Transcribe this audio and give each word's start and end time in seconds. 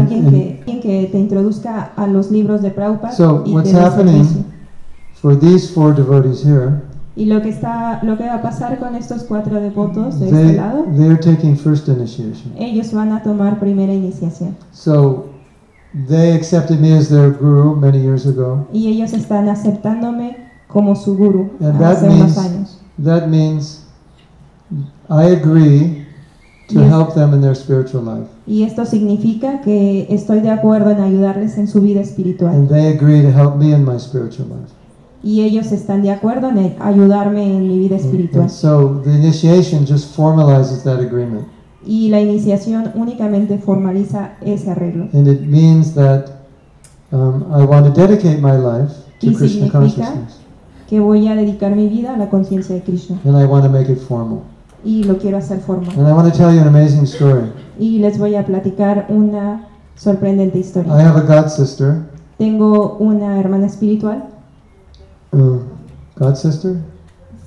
alguien 0.00 0.30
que, 0.30 0.56
alguien 0.60 0.80
que 0.80 1.08
te 1.12 1.18
introduzca 1.18 1.92
a 1.96 2.06
los 2.06 2.30
libros 2.30 2.62
de 2.62 2.70
Prabhupada 2.70 3.12
So 3.12 3.42
y 3.46 3.52
what's 3.52 3.72
happening 3.72 4.24
for 5.20 5.38
these 5.38 5.72
four 5.72 5.94
devotees 5.94 6.42
here, 6.44 6.82
Y 7.16 7.26
lo 7.26 7.42
que 7.42 7.48
está, 7.50 8.00
lo 8.04 8.16
que 8.16 8.24
va 8.24 8.36
a 8.36 8.42
pasar 8.42 8.78
con 8.78 8.94
estos 8.94 9.24
cuatro 9.24 9.60
devotos 9.60 10.18
de 10.20 10.30
they, 10.30 10.40
este 10.46 10.56
lado, 10.56 10.84
they're 10.96 11.18
taking 11.18 11.56
first 11.56 11.88
initiation. 11.88 12.52
ellos 12.56 12.92
van 12.92 13.12
a 13.12 13.22
tomar 13.22 13.58
primera 13.58 13.92
iniciación. 13.92 14.56
So 14.72 15.26
they 16.08 16.32
accepted 16.34 16.78
me 16.80 16.96
as 16.96 17.08
their 17.08 17.30
guru 17.32 17.74
many 17.76 17.98
years 18.00 18.26
ago. 18.26 18.66
Y 18.72 18.88
ellos 18.88 19.12
están 19.12 19.48
aceptándome 19.48 20.36
como 20.68 20.94
su 20.94 21.16
guru 21.16 21.50
And 21.60 21.78
that 21.80 21.96
hace 21.96 22.06
unos 22.06 22.18
means- 22.18 22.38
años. 22.38 22.78
That 23.02 23.26
means 23.28 23.84
I 25.10 25.24
agree 25.32 25.99
to 26.72 26.80
help 26.84 27.14
them 27.14 27.34
in 27.34 27.40
their 27.40 27.54
spiritual 27.54 28.02
life. 28.04 28.26
Y 28.46 28.62
esto 28.64 28.84
significa 28.84 29.60
que 29.60 30.06
estoy 30.10 30.40
de 30.40 30.50
acuerdo 30.50 30.90
en 30.90 31.00
ayudarles 31.00 31.58
en 31.58 31.68
su 31.68 31.80
vida 31.80 32.00
espiritual. 32.00 32.54
And 32.54 32.68
they 32.68 32.88
agree 32.88 33.22
to 33.22 33.28
help 33.28 33.56
me 33.56 33.72
in 33.74 33.84
my 33.84 33.98
spiritual 33.98 34.48
life. 34.48 34.72
Y 35.22 35.42
ellos 35.42 35.70
están 35.72 36.02
de 36.02 36.10
acuerdo 36.10 36.48
en 36.48 36.76
ayudarme 36.80 37.56
en 37.56 37.68
mi 37.68 37.78
vida 37.78 37.96
espiritual. 37.96 38.42
and 38.42 38.50
so 38.50 39.00
the 39.04 39.10
initiation 39.10 39.84
just 39.86 40.14
formalizes 40.16 40.82
that 40.84 40.98
agreement. 41.00 41.46
Y 41.84 42.08
la 42.08 42.20
iniciación 42.20 42.90
únicamente 42.94 43.58
formaliza 43.58 44.32
ese 44.40 44.70
arreglo. 44.70 45.08
And 45.12 45.26
it 45.28 45.42
means 45.42 45.94
that 45.94 46.26
um, 47.12 47.44
I 47.54 47.64
want 47.64 47.86
to 47.86 47.92
dedicate 47.92 48.40
my 48.40 48.56
life 48.56 48.92
to 49.20 49.26
Y 49.28 49.34
Krishna 49.34 49.66
significa- 49.66 49.78
consciousness. 49.78 50.36
Que 50.88 50.98
voy 51.00 51.28
a 51.28 51.36
dedicar 51.36 51.76
mi 51.76 51.86
vida 51.86 52.14
a 52.14 52.16
la 52.16 52.28
conciencia 52.30 52.74
de 52.74 52.82
Krishna. 52.82 53.18
And 53.24 53.36
I 53.40 53.44
want 53.44 53.64
to 53.64 53.70
make 53.70 53.88
it 53.92 53.98
formal. 53.98 54.42
Y 54.84 55.04
lo 55.04 55.18
quiero 55.18 55.38
hacer 55.38 55.60
formal. 55.60 55.90
And 55.98 56.06
I 56.08 56.12
want 56.12 56.32
to 56.32 56.36
tell 56.36 56.52
you 56.52 56.60
an 56.60 56.68
amazing 56.68 57.04
story. 57.06 57.52
Y 57.78 57.98
les 57.98 58.18
voy 58.18 58.34
a 58.34 58.44
platicar 58.44 59.06
una 59.08 59.68
sorprendente 59.96 60.58
I 60.58 60.60
historia. 60.60 60.92
have 60.92 61.16
a 61.16 61.22
god 61.22 61.48
sister. 61.48 62.02
Tengo 62.38 62.96
una 62.98 63.38
hermana 63.38 63.66
espiritual. 63.66 64.24
Uh, 65.32 65.58
god 66.16 66.36
sister? 66.36 66.76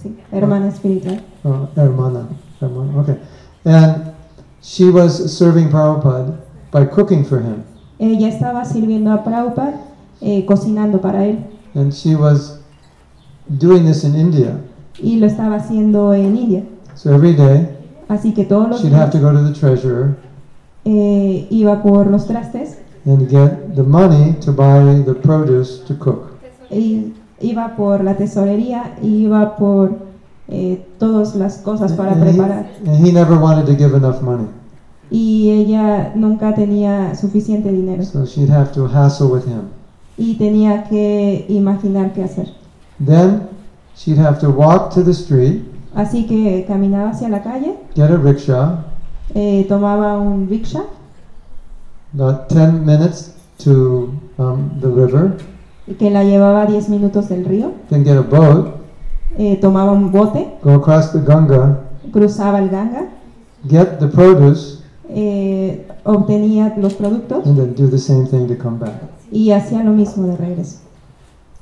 Sí, 0.02 0.16
hermana 0.32 0.68
espiritual. 0.68 1.22
Oh, 1.44 1.68
hermana. 1.76 2.28
Hermana. 2.62 3.00
Okay. 3.02 3.18
And 3.66 4.14
she 4.62 4.90
was 4.90 5.36
serving 5.36 5.70
Prabhupada 5.70 6.38
by 6.72 6.86
cooking 6.86 7.24
for 7.26 7.40
him. 7.40 7.64
Ella 8.00 8.28
estaba 8.28 8.66
sirviendo 8.66 9.12
a 9.12 9.24
Prabhupada, 9.24 9.82
eh, 10.22 10.46
cocinando 10.46 11.02
para 11.02 11.26
él. 11.26 11.40
And 11.74 11.92
she 11.92 12.16
was 12.16 12.60
doing 13.48 13.86
this 13.86 14.04
in 14.04 14.16
India. 14.16 14.60
Y 15.02 15.18
lo 15.18 15.26
estaba 15.26 15.56
haciendo 15.56 16.14
en 16.14 16.38
India. 16.38 16.64
So 16.96 17.14
every 17.14 17.34
day 17.34 17.70
Así 18.10 18.34
que 18.34 18.44
todos 18.46 18.70
los 18.70 18.82
she'd 18.82 18.94
have 18.94 19.12
to 19.12 19.18
días 19.20 19.32
go 19.32 19.38
to 19.38 19.44
the 19.46 19.54
treasurer 19.54 20.16
eh, 20.86 21.48
iba 21.50 21.82
por 21.82 22.08
los 22.08 22.28
trastes 22.28 22.78
and 23.06 23.28
get 23.30 23.76
the 23.76 23.84
money 23.84 24.34
to 24.42 24.52
buy 24.52 25.02
the 25.06 25.14
produce 25.14 25.80
to 25.88 25.96
cook. 25.98 26.32
y 26.70 27.14
iba 27.42 27.76
por 27.76 28.04
la 28.04 28.16
tesorería 28.16 28.96
iba 29.02 29.56
por 29.56 29.92
eh, 30.50 30.86
todas 31.00 31.36
las 31.36 31.58
cosas 31.60 31.94
para 31.94 32.12
And 32.14 32.24
he, 32.24 32.32
preparar. 32.32 32.66
and 32.86 33.06
he 33.06 33.12
never 33.12 33.38
wanted 33.40 33.66
to 33.66 33.76
give 33.76 33.96
enough 33.96 34.22
money. 34.22 34.48
Y 35.10 35.50
ella 35.52 36.12
nunca 36.16 36.54
tenía 36.56 37.14
suficiente 37.16 37.72
dinero 37.72 38.04
So 38.04 38.26
she'd 38.26 38.50
have 38.50 38.72
to 38.74 38.88
hassle 38.88 39.28
with 39.28 39.46
him. 39.46 39.70
y 40.18 40.36
tenía 40.36 40.84
que 40.84 41.46
imaginar 41.50 42.14
qué 42.14 42.24
hacer. 42.24 42.48
Then 43.04 43.48
she'd 43.96 44.18
have 44.20 44.40
to 44.42 44.50
walk 44.50 44.94
to 44.96 45.02
the 45.04 45.14
street, 45.14 45.64
Así 45.96 46.26
que 46.26 46.66
caminaba 46.68 47.10
hacia 47.10 47.30
la 47.30 47.44
calle, 47.44 47.76
get 47.96 48.10
a 48.10 48.18
rickshaw, 48.18 48.84
eh, 49.36 49.66
tomaba 49.68 50.18
un 50.18 50.48
rickshaw. 50.50 50.86
About 52.16 52.50
10 52.50 52.86
minutes 52.86 53.34
to 53.64 54.12
um, 54.38 54.72
the 54.82 54.88
river, 54.88 55.38
que 55.98 56.10
la 56.10 56.24
llevaba 56.24 56.66
10 56.66 56.90
minutos 56.90 57.30
del 57.30 57.46
río, 57.46 57.72
then 57.90 58.04
get 58.04 58.18
a 58.18 58.22
boat, 58.22 58.76
eh, 59.38 59.58
tomaba 59.62 59.92
un 59.92 60.12
bote, 60.12 60.58
go 60.64 60.74
across 60.76 61.12
the 61.12 61.20
Ganga, 61.20 61.80
cruzaba 62.12 62.60
el 62.60 62.70
Ganga, 62.70 63.10
get 63.68 64.00
the 64.00 64.08
produce, 64.08 64.80
eh, 65.10 65.86
obtenía 66.04 66.74
los 66.78 66.96
productos. 66.96 67.46
And 67.46 67.56
then 67.56 67.76
do 67.76 67.88
the 67.88 68.00
same 68.00 68.26
thing 68.28 68.48
to 68.48 68.56
come 68.56 68.80
back. 68.80 68.94
y 69.34 69.52
hacía 69.52 69.84
lo 69.84 69.92
mismo 69.92 70.28
de 70.28 70.38
regreso. 70.38 70.78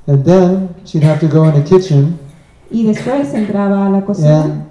And 0.06 0.24
then 0.24 0.68
she'd 0.84 1.04
have 1.04 1.20
to 1.20 1.28
go 1.28 1.44
in 1.44 1.54
the 1.54 1.62
kitchen, 1.62 2.18
Y 2.72 2.84
después 2.84 3.34
entraba 3.34 3.86
a 3.86 3.90
la 3.90 4.04
cocina 4.04 4.42
and 4.44 4.62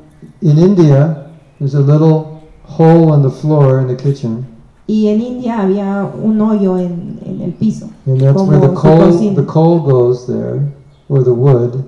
in 0.42 0.58
India, 0.58 1.28
there's 1.60 1.76
a 1.76 1.80
little 1.82 2.42
hole 2.66 3.14
in 3.14 3.22
the 3.22 3.30
floor 3.30 3.80
in 3.80 3.88
the 3.88 3.96
kitchen, 3.96 4.46
y 4.88 5.08
en 5.08 5.22
India 5.22 5.60
había 5.62 6.10
un 6.24 6.40
hoyo 6.42 6.78
en, 6.78 7.20
en 7.26 7.42
el 7.42 7.52
piso. 7.54 7.88
and 8.08 8.20
that's 8.20 8.42
where 8.42 8.60
the 8.60 8.74
coal, 8.74 9.12
cocina. 9.12 9.36
the 9.36 9.46
coal 9.46 9.80
goes 9.80 10.26
there, 10.28 10.62
or 11.10 11.24
the 11.24 11.34
wood 11.34 11.84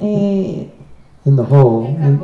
Eh, 0.00 0.66
in 1.26 1.36
the 1.36 1.44
hole, 1.44 1.84
and, 1.86 2.20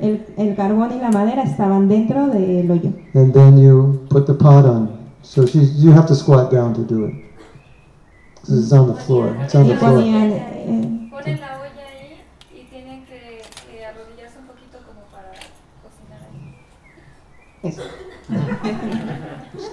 el, 0.00 0.18
el 0.38 0.54
carbón 0.56 0.90
y 0.92 0.98
la 1.00 1.10
madera 1.10 1.42
estaban 1.44 1.88
dentro 1.88 2.28
del 2.28 2.68
hoyo. 2.70 2.92
and 3.14 3.32
then 3.34 3.58
you 3.58 4.00
put 4.08 4.26
the 4.26 4.34
pot 4.34 4.64
on. 4.64 4.88
So 5.22 5.46
she, 5.46 5.58
you 5.60 5.90
have 5.92 6.06
to 6.08 6.14
squat 6.14 6.50
down 6.50 6.74
to 6.74 6.82
do 6.82 7.04
it. 7.06 7.14
'Cause 8.44 8.58
it's 8.58 8.72
on 8.72 8.88
the 8.88 8.94
floor. 8.94 9.34
It's 9.42 9.54
on 9.54 9.66
the 9.68 9.76
floor. 9.76 10.02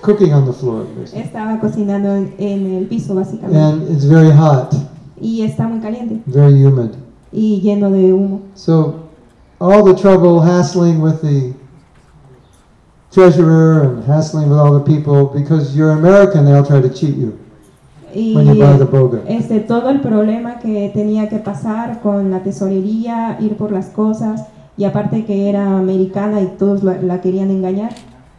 Cooking 0.02 0.34
on 0.34 0.46
the 0.46 0.54
floor. 0.54 0.86
basically. 0.98 1.22
estaba 1.24 1.60
cocinando 1.60 2.16
en, 2.16 2.34
en 2.38 2.74
el 2.76 2.86
piso 2.88 3.16
básicamente. 3.16 3.58
And 3.60 3.90
it's 3.92 4.06
very 4.06 4.32
hot, 4.32 4.74
Y 5.20 5.42
está 5.44 5.68
muy 5.68 5.80
caliente 5.80 6.22
very 6.26 6.64
humid. 6.66 6.92
y 7.32 7.62
lleno 7.62 7.90
de 7.92 8.14
humo. 8.14 8.42
So 8.56 8.96
all 9.60 9.84
the 9.84 9.94
trouble 9.94 10.42
hassling 10.42 11.02
with 11.02 11.22
the 11.22 11.54
treasurer 13.12 13.84
and 13.84 14.04
hassling 14.06 14.50
with 14.50 14.58
all 14.60 14.74
the 14.74 14.84
people 14.84 15.26
because 15.34 15.76
you're 15.76 15.92
American, 15.92 16.46
they'll 16.46 16.66
try 16.66 16.82
to 16.82 16.90
cheat 16.90 17.16
you 17.18 17.38
Y 18.14 18.34
when 18.36 18.48
you 18.48 18.56
buy 18.56 18.78
the 18.78 18.86
boga. 18.86 19.22
este, 19.28 19.60
todo 19.62 19.90
el 19.90 20.02
problema 20.02 20.60
que 20.60 20.90
tenía 20.94 21.30
que 21.30 21.38
pasar 21.40 22.02
con 22.02 22.30
la 22.32 22.42
tesorería, 22.44 23.38
ir 23.40 23.56
por 23.56 23.72
las 23.72 23.88
cosas, 23.88 24.46
y 24.78 24.84
aparte 24.86 25.24
que 25.26 25.50
era 25.50 25.78
americana 25.78 26.42
y 26.42 26.48
todos 26.58 26.84
la, 26.84 27.02
la 27.02 27.22
querían 27.22 27.52
engañar, 27.52 27.92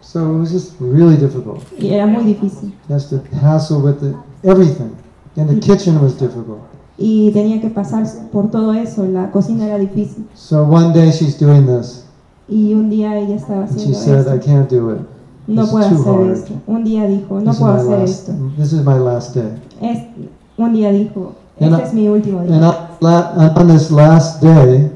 So 0.02 0.34
it 0.34 0.38
was 0.38 0.52
just 0.52 0.74
really 0.80 1.16
difficult. 1.16 1.62
y 1.78 1.88
era 1.88 2.06
muy 2.06 2.24
difícil. 2.24 2.72
He 2.88 2.92
has 2.92 3.08
to 3.08 3.22
hassle 3.40 3.80
with 3.80 4.00
the, 4.00 4.14
everything. 4.42 4.94
And 5.36 5.48
the 5.48 5.54
mm-hmm. 5.54 5.60
kitchen 5.60 6.02
was 6.02 6.18
difficult. 6.18 6.60
Y 6.98 7.30
tenía 7.32 7.60
que 7.60 7.70
pasar 7.70 8.04
por 8.30 8.50
todo 8.50 8.74
eso, 8.74 9.06
la 9.06 9.30
cocina 9.30 9.66
era 9.66 9.78
difícil. 9.78 10.26
So 10.34 10.64
one 10.64 10.92
day 10.92 11.10
she's 11.10 11.38
doing 11.38 11.66
this, 11.66 12.04
Y 12.48 12.74
un 12.74 12.90
día 12.90 13.16
ella 13.16 13.36
estaba 13.36 13.62
and 13.62 13.80
she 13.80 13.92
haciendo 13.92 14.24
said, 14.24 14.34
I 14.34 14.38
can't 14.38 14.68
do 14.68 14.90
it. 14.90 15.00
No 15.46 15.66
puedo 15.66 15.86
hacer 15.86 16.32
esto. 16.32 16.54
Un 16.66 16.84
día 16.84 17.06
dijo, 17.06 17.40
no 17.40 17.50
This 17.50 17.54
is 17.54 17.58
puedo 17.60 17.72
my 17.72 17.78
hacer 17.80 17.98
last. 17.98 18.28
esto. 18.28 18.32
This 18.58 18.72
is 18.72 18.84
my 18.84 18.98
last 18.98 19.34
day. 19.34 19.52
Es, 19.80 19.98
un 20.58 20.72
día 20.74 20.92
dijo, 20.92 21.34
And 21.60 21.72
este 21.74 21.82
I- 21.82 21.88
es 21.88 21.94
mi 21.94 22.08
último 22.08 22.42
día. 22.42 22.56
and 23.00 23.58
on 23.58 23.68
this 23.68 23.90
last 23.90 24.42
day, 24.42 24.90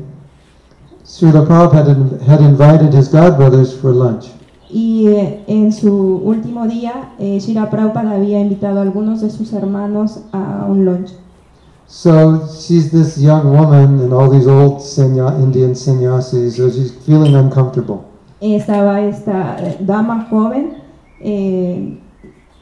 Srila 1.05 1.47
Prabhupada 1.47 1.89
had, 1.89 2.23
had 2.23 2.41
invited 2.41 2.93
his 2.93 3.09
godbrothers 3.09 3.73
for 3.81 3.93
lunch. 3.93 4.27
Y 4.69 5.07
eh, 5.09 5.45
en 5.47 5.73
su 5.73 6.21
último 6.25 6.67
día, 6.67 7.13
eh, 7.19 7.39
Shira 7.41 7.71
Prabhupada 7.71 8.13
había 8.13 8.41
invitado 8.41 8.81
a 8.81 8.83
algunos 8.83 9.21
de 9.21 9.31
sus 9.31 9.53
hermanos 9.53 10.21
a 10.33 10.67
un 10.69 10.85
lunch. 10.85 11.13
So 11.89 12.49
she's 12.49 12.91
this 12.91 13.17
young 13.17 13.53
woman 13.57 14.01
and 14.01 14.13
all 14.13 14.29
these 14.29 14.49
old 14.49 14.81
sanya, 14.81 15.39
Indian 15.39 15.77
sannyasis, 15.77 16.57
so 16.57 16.69
she's 16.69 16.91
feeling 17.07 17.37
uncomfortable. 17.37 18.01
Estaba 18.41 19.01
esta 19.03 19.57
eh, 19.61 19.77
dama 19.81 20.27
joven 20.29 20.79
eh, 21.21 21.99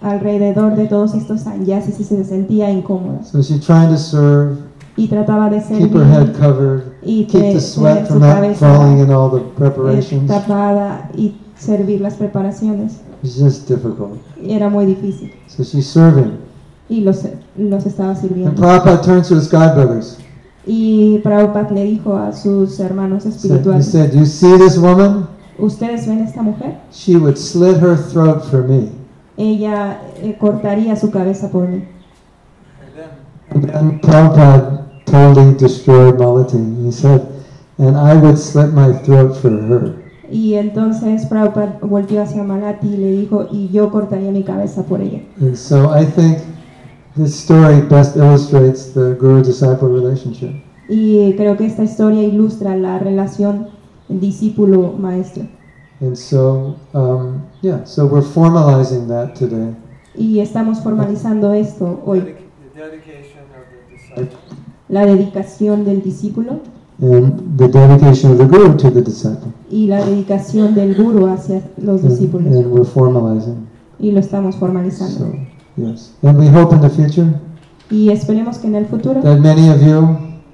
alrededor 0.02 0.76
de 0.76 0.86
todos 0.86 1.14
estos 1.14 1.40
sannyasis 1.40 1.98
y 2.00 2.04
se 2.04 2.22
sentía 2.24 2.70
incómoda. 2.70 3.24
So 3.24 3.40
she's 3.40 3.64
trying 3.64 3.88
to 3.88 3.96
serve, 3.96 4.58
Y 4.96 5.08
trataba 5.08 5.48
de 5.48 5.60
keep 5.62 5.92
her 5.94 6.04
head 6.04 6.26
servir 6.26 6.38
covered, 6.38 6.82
y 7.02 7.24
keep 7.24 7.54
the 7.54 7.60
sweat 7.60 8.06
from 8.06 8.20
cabeza 8.20 8.54
falling 8.60 8.98
in 9.00 9.10
all 9.10 9.30
the 9.30 9.40
preparations. 9.56 10.28
tapada 10.28 11.08
y 11.16 11.34
servir 11.56 12.00
las 12.00 12.14
preparaciones. 12.14 13.00
It's 13.22 13.36
just 13.36 13.68
difficult. 13.68 14.18
Y 14.40 14.52
Era 14.52 14.68
muy 14.68 14.86
difícil. 14.86 15.32
So 15.46 15.62
she's 15.62 15.86
serving. 15.86 16.38
Y 16.88 17.00
los, 17.00 17.24
los 17.56 17.86
estaba 17.86 18.10
And 18.10 18.18
sirviendo. 18.18 18.54
Prabhupada 18.54 19.02
turns 19.02 19.28
to 19.28 19.36
his 19.36 19.50
godbrothers. 19.50 20.18
Y 20.66 21.20
Prabhupada 21.22 21.70
le 21.70 21.84
dijo 21.84 22.16
a 22.16 22.32
sus 22.32 22.78
hermanos 22.80 23.22
So 23.22 23.28
he 23.28 23.32
espirituales, 23.32 23.86
said, 23.86 24.12
You 24.14 24.26
see 24.26 24.56
this 24.58 24.78
woman? 24.78 25.26
¿ustedes 25.58 26.06
ven 26.06 26.20
esta 26.20 26.42
mujer? 26.42 26.78
She 26.90 27.16
would 27.16 27.38
slit 27.38 27.76
her 27.78 27.96
throat 27.96 28.44
for 28.44 28.62
me. 28.62 28.90
Ella 29.36 30.00
eh, 30.16 30.36
cortaría 30.38 30.96
su 30.96 31.10
cabeza 31.10 31.48
por 31.50 31.68
mí. 31.68 31.84
And 33.50 33.64
then 33.64 34.00
Prabhupada 34.00 34.84
totally 35.06 35.54
destroyed 35.54 36.16
Malati. 36.16 36.84
He 36.84 36.90
said, 36.90 37.26
and 37.78 37.96
I 37.96 38.14
would 38.14 38.38
slit 38.38 38.72
my 38.72 38.92
throat 39.04 39.36
for 39.36 39.50
her. 39.50 40.03
Y 40.30 40.54
entonces 40.54 41.26
Prabhupada 41.26 41.78
volvió 41.82 42.22
hacia 42.22 42.42
Malati 42.42 42.86
y 42.86 42.96
le 42.96 43.10
dijo, 43.12 43.46
y 43.50 43.68
yo 43.68 43.90
cortaría 43.90 44.30
mi 44.30 44.42
cabeza 44.42 44.82
por 44.84 45.00
ella. 45.00 45.20
And 45.40 45.54
so 45.56 45.90
I 45.96 46.04
think 46.04 46.38
this 47.16 47.34
story 47.34 47.80
best 47.82 48.16
illustrates 48.16 48.92
the 48.92 49.16
guru-disciple 49.20 49.88
relationship. 49.88 50.50
Y 50.88 51.34
creo 51.36 51.56
que 51.56 51.66
esta 51.66 51.84
historia 51.84 52.22
ilustra 52.22 52.76
la 52.76 52.98
relación 52.98 53.68
discípulo-maestro. 54.08 55.44
And 56.00 56.16
so, 56.16 56.76
um, 56.92 57.42
yeah, 57.62 57.84
so 57.84 58.06
we're 58.06 58.22
formalizing 58.22 59.08
that 59.08 59.34
today. 59.34 59.74
Y 60.14 60.40
estamos 60.40 60.80
formalizando 60.80 61.52
esto 61.54 62.02
hoy, 62.04 62.34
la 64.88 65.06
dedicación 65.06 65.84
del 65.84 66.02
discípulo 66.02 66.60
And 67.00 67.58
the 67.58 67.66
dedication 67.68 68.30
of 68.32 68.38
the 68.38 68.44
guru 68.46 68.76
to 68.76 68.90
the 68.90 69.02
disciple. 69.02 69.52
y 69.70 69.86
la 69.88 70.04
dedicación 70.04 70.74
del 70.74 70.94
guru 70.94 71.26
hacia 71.26 71.62
los 71.76 72.00
And, 72.02 72.10
discípulos. 72.10 72.46
and 72.54 72.66
we're 72.72 72.84
formalizing. 72.84 73.66
Y 73.98 74.12
lo 74.12 74.20
estamos 74.20 74.56
formalizando. 74.56 75.18
So, 75.18 75.32
yes. 75.76 76.12
And 76.22 76.38
we 76.38 76.46
hope 76.48 76.72
in 76.74 76.80
the 76.80 76.90
future 76.90 77.26
Y 77.90 78.10
esperemos 78.10 78.58
que 78.58 78.68
en 78.68 78.76
el 78.76 78.86
futuro 78.86 79.20
that 79.22 79.40
many 79.40 79.68
of 79.70 79.82
you 79.82 80.06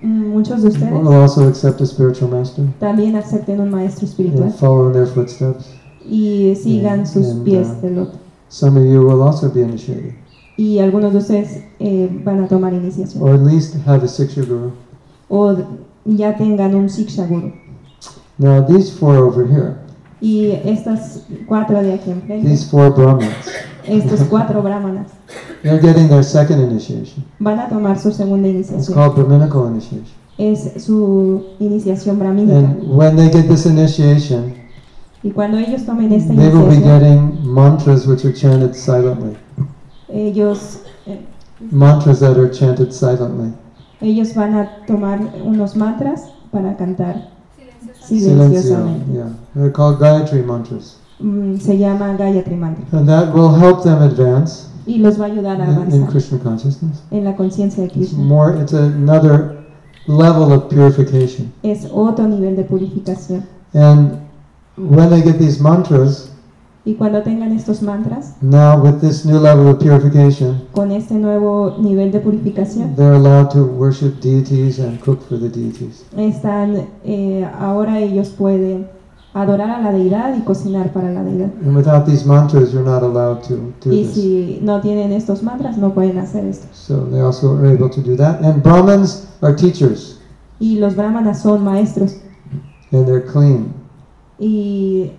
muchos 0.02 0.62
de 0.62 0.68
ustedes 0.68 0.90
will 0.92 1.08
also 1.12 1.46
accept 1.46 1.80
a 1.82 1.86
spiritual 1.86 2.30
master 2.30 2.64
también 2.80 3.16
acepten 3.16 3.60
un 3.60 3.70
maestro 3.70 4.06
espiritual 4.06 4.44
and 4.44 4.54
follow 4.54 4.86
in 4.86 4.92
their 4.94 5.06
footsteps. 5.06 5.66
y 6.08 6.54
sigan 6.56 7.06
sus 7.06 7.26
And, 7.28 7.44
pies 7.44 7.68
uh, 7.68 7.82
del 7.82 7.98
otro. 7.98 8.18
Some 8.48 8.78
of 8.80 8.84
you 8.86 9.02
will 9.06 9.22
also 9.22 9.48
be 9.50 9.60
initiated, 9.62 10.14
Y 10.56 10.78
algunos 10.80 11.12
de 11.12 11.18
ustedes 11.18 11.62
eh, 11.78 12.08
van 12.24 12.40
a 12.42 12.48
tomar 12.48 12.72
iniciación. 12.72 13.22
or 13.22 13.34
at 13.34 13.40
least 13.42 13.76
have 13.86 14.02
a 14.04 14.08
six-year 14.08 14.46
guru. 14.48 14.70
O 15.28 15.54
ya 16.04 16.36
tengan 16.36 16.74
un 16.74 16.88
Siksha 16.88 17.26
Guru. 17.26 17.52
Now, 18.38 18.62
these 18.66 18.90
four 18.90 19.16
over 19.16 19.46
here, 19.46 19.76
Y 20.22 20.50
estas 20.64 21.22
cuatro 21.46 21.82
de 21.82 21.94
aquí 21.94 22.10
enfrente, 22.10 22.46
these 22.48 22.64
four 22.70 22.90
Brahmins, 22.94 23.32
estos 23.86 24.20
cuatro 24.28 24.62
brahmanas, 24.62 25.08
they're 25.62 25.80
getting 25.80 26.08
their 26.08 26.22
second 26.24 26.60
initiation. 26.60 27.24
van 27.38 27.58
a 27.58 27.68
tomar 27.68 27.98
su 27.98 28.10
segunda 28.12 28.48
It's 28.48 28.70
iniciación. 28.70 28.94
called 28.94 29.14
Brahminical 29.16 29.66
initiation. 29.68 30.04
Es 30.38 30.82
su 30.84 31.44
iniciación 31.58 32.18
brahmínica. 32.18 32.56
And 32.58 32.96
when 32.96 33.16
they 33.16 33.30
get 33.30 33.46
this 33.48 33.66
initiation, 33.66 34.54
Y 35.22 35.30
cuando 35.32 35.58
ellos 35.58 35.84
tomen 35.84 36.12
esta 36.12 36.32
they 36.34 36.48
will 36.48 36.66
be 36.68 36.80
getting 36.80 37.38
mantras 37.44 38.06
which 38.06 38.24
are 38.24 38.32
chanted 38.32 38.74
silently. 38.74 39.36
ellos, 40.08 40.80
eh, 41.06 41.20
Mantras 41.70 42.20
that 42.20 42.38
are 42.38 42.50
chanted 42.50 42.90
silently. 42.92 43.52
Ellos 44.00 44.34
van 44.34 44.54
a 44.54 44.68
tomar 44.86 45.20
unos 45.44 45.76
mantras 45.76 46.30
para 46.50 46.76
cantar 46.76 47.28
Silencioso. 47.56 48.06
Silencio. 48.06 48.34
silenciosamente. 48.62 49.12
Yeah. 49.12 49.28
They're 49.54 49.72
called 49.72 49.98
Gayatri 50.00 50.42
mantras. 50.42 50.96
Mm, 51.20 51.56
Se 51.58 51.76
llama 51.76 52.14
Gayatri 52.16 52.56
Mantra. 52.56 52.84
And 52.98 53.06
that 53.08 53.34
will 53.34 53.50
help 53.54 53.82
them 53.82 54.00
advance 54.02 54.66
Y 54.86 54.98
los 54.98 55.18
va 55.20 55.26
a 55.26 55.28
ayudar 55.28 55.60
a 55.60 55.64
in, 55.64 55.70
in 55.70 55.76
avanzar 55.76 56.08
Krishna 56.08 56.38
consciousness. 56.38 57.02
en 57.10 57.24
la 57.24 57.36
conciencia 57.36 57.82
de 57.82 57.88
It's 57.88 57.94
Krishna. 58.12 58.24
more, 58.24 58.56
it's 58.60 58.72
another 58.72 59.58
level 60.06 60.50
of 60.52 60.68
purification. 60.70 61.52
Es 61.62 61.86
otro 61.92 62.26
nivel 62.26 62.56
de 62.56 62.64
purificación. 62.64 63.44
And 63.74 64.18
when 64.78 65.10
they 65.10 65.20
get 65.22 65.38
these 65.38 65.60
mantras, 65.60 66.29
Y 66.90 66.94
cuando 66.94 67.22
tengan 67.22 67.52
estos 67.52 67.82
mantras, 67.82 68.34
now 68.40 68.76
with 68.82 69.00
this 69.00 69.24
new 69.24 69.38
level 69.38 69.68
of 69.68 69.78
purification, 69.78 70.60
con 70.72 70.90
este 70.90 71.14
nuevo 71.14 71.76
nivel 71.78 72.10
de 72.10 72.18
purificación, 72.18 72.96
they're 72.96 73.14
allowed 73.14 73.48
to 73.50 73.64
worship 73.64 74.20
deities 74.20 74.80
and 74.80 74.98
cook 75.00 75.20
for 75.28 75.38
the 75.38 75.48
deities. 75.48 76.04
están, 76.16 76.88
eh, 77.04 77.48
ahora 77.60 78.00
ellos 78.00 78.30
pueden 78.30 78.88
adorar 79.34 79.70
a 79.70 79.80
la 79.80 79.92
deidad 79.92 80.36
y 80.36 80.40
cocinar 80.40 80.92
para 80.92 81.12
la 81.12 81.22
deidad. 81.22 81.50
And 81.64 81.76
without 81.76 82.06
these 82.06 82.26
mantras, 82.26 82.72
you're 82.72 82.84
not 82.84 83.04
allowed 83.04 83.42
to 83.42 83.72
do 83.84 83.92
Y 83.92 84.02
this. 84.02 84.14
si 84.14 84.58
no 84.60 84.80
tienen 84.80 85.12
estos 85.12 85.44
mantras, 85.44 85.78
no 85.78 85.94
pueden 85.94 86.18
hacer 86.18 86.44
esto. 86.44 86.66
So 86.72 87.06
they 87.08 87.20
also 87.20 87.56
are 87.56 87.72
able 87.72 87.88
to 87.88 88.00
do 88.00 88.16
that. 88.16 88.42
And 88.42 88.64
Brahmins 88.64 89.28
are 89.42 89.54
teachers, 89.54 90.18
Y 90.58 90.80
los 90.80 90.96
brahmanas 90.96 91.40
son 91.40 91.62
maestros 91.62 92.16
and 92.90 93.06
they're 93.06 93.24
clean. 93.24 93.74
y 94.40 95.12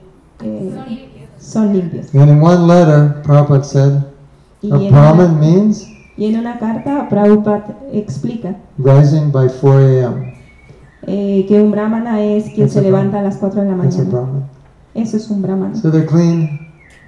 eh, 0.44 1.21
Son 1.42 1.74
limpios. 1.74 2.14
And 2.14 2.30
in 2.30 2.42
one 2.42 2.68
letter, 2.68 3.22
Prabhupada 3.24 3.64
said, 3.64 4.04
a 4.64 4.78
Brahmin 4.90 5.40
means 5.40 5.88
y 6.18 6.26
en 6.26 6.40
una 6.40 6.60
carta, 6.60 7.08
Prabhupada 7.10 7.78
explica 7.92 8.56
rising 8.78 9.32
by 9.32 9.48
4 9.50 9.80
a.m. 9.80 10.34
eh, 11.08 11.46
que 11.48 11.60
un 11.62 11.72
brahmana 11.72 12.22
es 12.22 12.44
quien 12.46 12.68
That's 12.68 12.74
se 12.74 12.80
a 12.80 12.84
levanta 12.84 13.20
a 13.20 13.24
las 13.24 13.38
4 13.38 13.62
de 13.64 13.68
la 13.70 13.76
mañana. 13.76 14.48
Eso 14.94 15.18
es 15.18 15.30
un 15.32 15.42
brahmana. 15.42 15.76
So 15.76 15.90
they're 15.90 16.06
clean, 16.06 16.60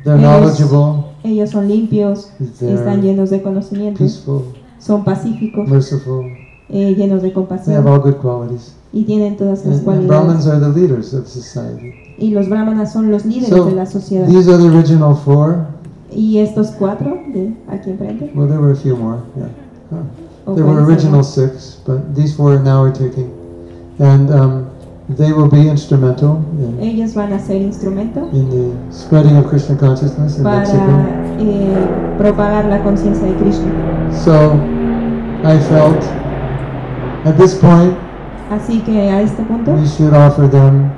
they're 0.04 0.18
Ellos- 0.18 0.22
knowledgeable, 0.22 1.06
Ellos 1.24 1.52
son 1.52 1.68
limpios, 1.68 2.32
están 2.60 3.02
llenos 3.02 3.30
de 3.30 3.42
conocimientos, 3.42 4.00
peaceful, 4.00 4.44
son 4.80 5.04
pacíficos, 5.04 5.70
merciful. 5.70 6.26
Eh, 6.74 6.96
llenos 6.96 7.22
de 7.22 7.30
They 7.30 7.30
have 7.30 7.34
compasión 7.34 7.88
all 7.88 8.00
good 8.00 8.16
qualities. 8.22 8.74
y 8.92 9.04
tienen 9.04 9.38
todas 9.38 9.66
las 9.66 9.80
And, 9.80 9.88
and 9.90 10.08
Brahmins 10.08 10.44
cualidades. 10.46 10.48
are 10.48 10.60
the 10.74 10.80
leaders 10.80 11.14
of 11.14 11.28
society. 11.28 11.94
Y 12.18 12.32
los 12.32 12.48
brahmanas 12.50 12.92
son 12.92 13.10
los 13.12 13.26
líderes 13.26 13.50
So, 13.50 13.66
de 13.66 13.76
la 13.76 13.86
sociedad. 13.86 14.28
These 14.28 14.48
are 14.50 14.58
the 14.58 14.68
original 14.70 15.16
four. 15.16 15.66
Y 16.12 16.38
estos 16.40 16.72
cuatro 16.78 17.18
de 17.34 17.54
aquí 17.68 17.90
enfrente, 17.90 18.32
Well, 18.36 18.48
there 18.48 18.60
were 18.60 18.72
a 18.72 18.76
few 18.76 18.96
more. 18.96 19.18
Yeah. 19.36 19.48
Huh. 19.92 20.54
There 20.56 20.66
were 20.66 20.84
original 20.84 21.24
six, 21.24 21.80
but 21.88 22.14
these 22.16 22.36
four 22.36 22.60
now 22.60 22.84
are 22.84 22.92
taking. 22.92 23.32
And 24.00 24.30
um, 24.32 24.66
they 25.10 25.32
will 25.34 25.50
be 25.50 25.68
instrumental 25.70 26.40
in, 26.60 26.80
ellos 26.82 27.14
van 27.14 27.34
a 27.34 27.40
ser 27.40 27.56
instrumento 27.62 28.30
in 28.32 28.50
the 28.50 28.72
spreading 28.96 29.38
of 29.38 29.48
Krishna 29.48 29.76
consciousness 29.78 30.38
in 30.38 30.44
Mexico. 30.44 30.84
eh, 31.40 32.16
propagar 32.18 32.66
la 32.66 32.82
conciencia 32.84 33.26
de 33.28 33.34
Krishna. 33.36 33.72
So 34.24 34.54
I 35.44 35.58
felt 35.70 36.04
at 37.26 37.36
this 37.38 37.56
point 37.56 37.94
Así 38.52 38.80
que 38.82 39.10
a 39.10 39.22
este 39.22 39.42
punto 39.44 39.72
we 39.74 39.86
should 39.88 40.14
offer 40.14 40.50
them 40.50 40.92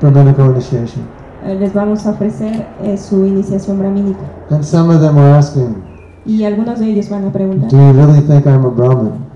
Brahminical 0.00 0.50
initiation. 0.50 1.02
eh, 1.44 1.56
les 1.58 1.72
vamos 1.72 2.06
a 2.06 2.10
ofrecer 2.10 2.66
eh, 2.82 2.96
su 2.96 3.24
iniciación 3.26 3.78
brahmínica. 3.78 4.20
And 4.50 4.62
some 4.64 4.92
of 4.94 5.00
them 5.00 5.16
were 5.16 5.36
asking, 5.36 5.76
Y 6.24 6.44
algunos 6.44 6.78
de 6.78 6.90
ellos 6.90 7.08
van 7.08 7.24
a 7.24 7.32
preguntar, 7.32 7.70
Do 7.70 7.76
you 7.76 7.92
really 7.92 8.20
think 8.20 8.46
I'm 8.46 8.64
a 8.64 8.70
Brahmin? 8.70 9.32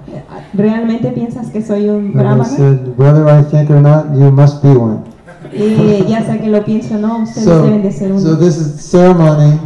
¿realmente 0.54 1.10
piensas 1.10 1.48
que 1.48 1.62
soy 1.62 1.88
un 1.88 2.12
brahmana? 2.12 2.44
Whether 2.96 3.26
I 3.28 3.42
think 3.44 3.70
or 3.70 3.80
not, 3.80 4.14
you 4.14 4.30
must 4.30 4.62
be 4.62 4.70
one. 4.70 4.98
Eh, 5.52 6.04
ya 6.08 6.24
sea 6.24 6.40
que 6.40 6.48
lo 6.48 6.58
o 6.58 6.98
no, 6.98 7.22
ustedes 7.22 7.44
So, 7.44 7.62
deben 7.62 7.82
de 7.82 7.92
ser 7.92 8.12
uno. 8.12 8.20
so 8.20 8.36
this 8.36 8.56
is 8.56 8.80
ceremony. 8.80 9.58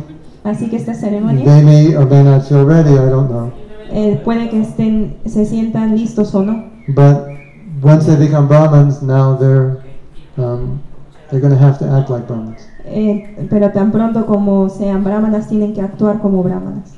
Así 0.45 0.69
que 0.69 0.77
esta 0.77 0.95
ceremonia 0.95 1.45
They 1.45 1.63
may 1.63 1.95
or 1.97 2.07
may 2.07 2.25
not 2.25 2.43
feel 2.43 2.65
ready, 2.65 2.93
I 2.93 3.11
don't 3.11 3.29
know. 3.29 3.51
Eh, 3.93 4.21
puede 4.25 4.49
que 4.51 4.61
estén, 4.61 5.17
se 5.27 5.45
sientan 5.45 5.97
listos 5.97 6.35
o 6.35 6.43
no, 6.43 6.65
But 6.89 7.27
once 7.83 8.05
they 8.07 8.17
become 8.17 8.47
Brahmins, 8.49 9.03
now 9.03 9.37
they're 9.39 9.79
um, 10.37 10.81
they're 11.31 11.41
going 11.41 11.53
to 11.57 11.59
have 11.59 11.79
to 11.79 11.85
act 11.97 12.11
like 12.11 12.27
Brahmins. 12.27 12.67
eh, 12.85 13.47
pero 13.49 13.71
tan 13.71 13.93
pronto 13.93 14.27
como 14.27 14.69
sean 14.69 15.05
brahmanas 15.05 15.49
tienen 15.49 15.73
que 15.75 15.81
actuar 15.83 16.21
como 16.21 16.43
brahmanas. 16.43 16.95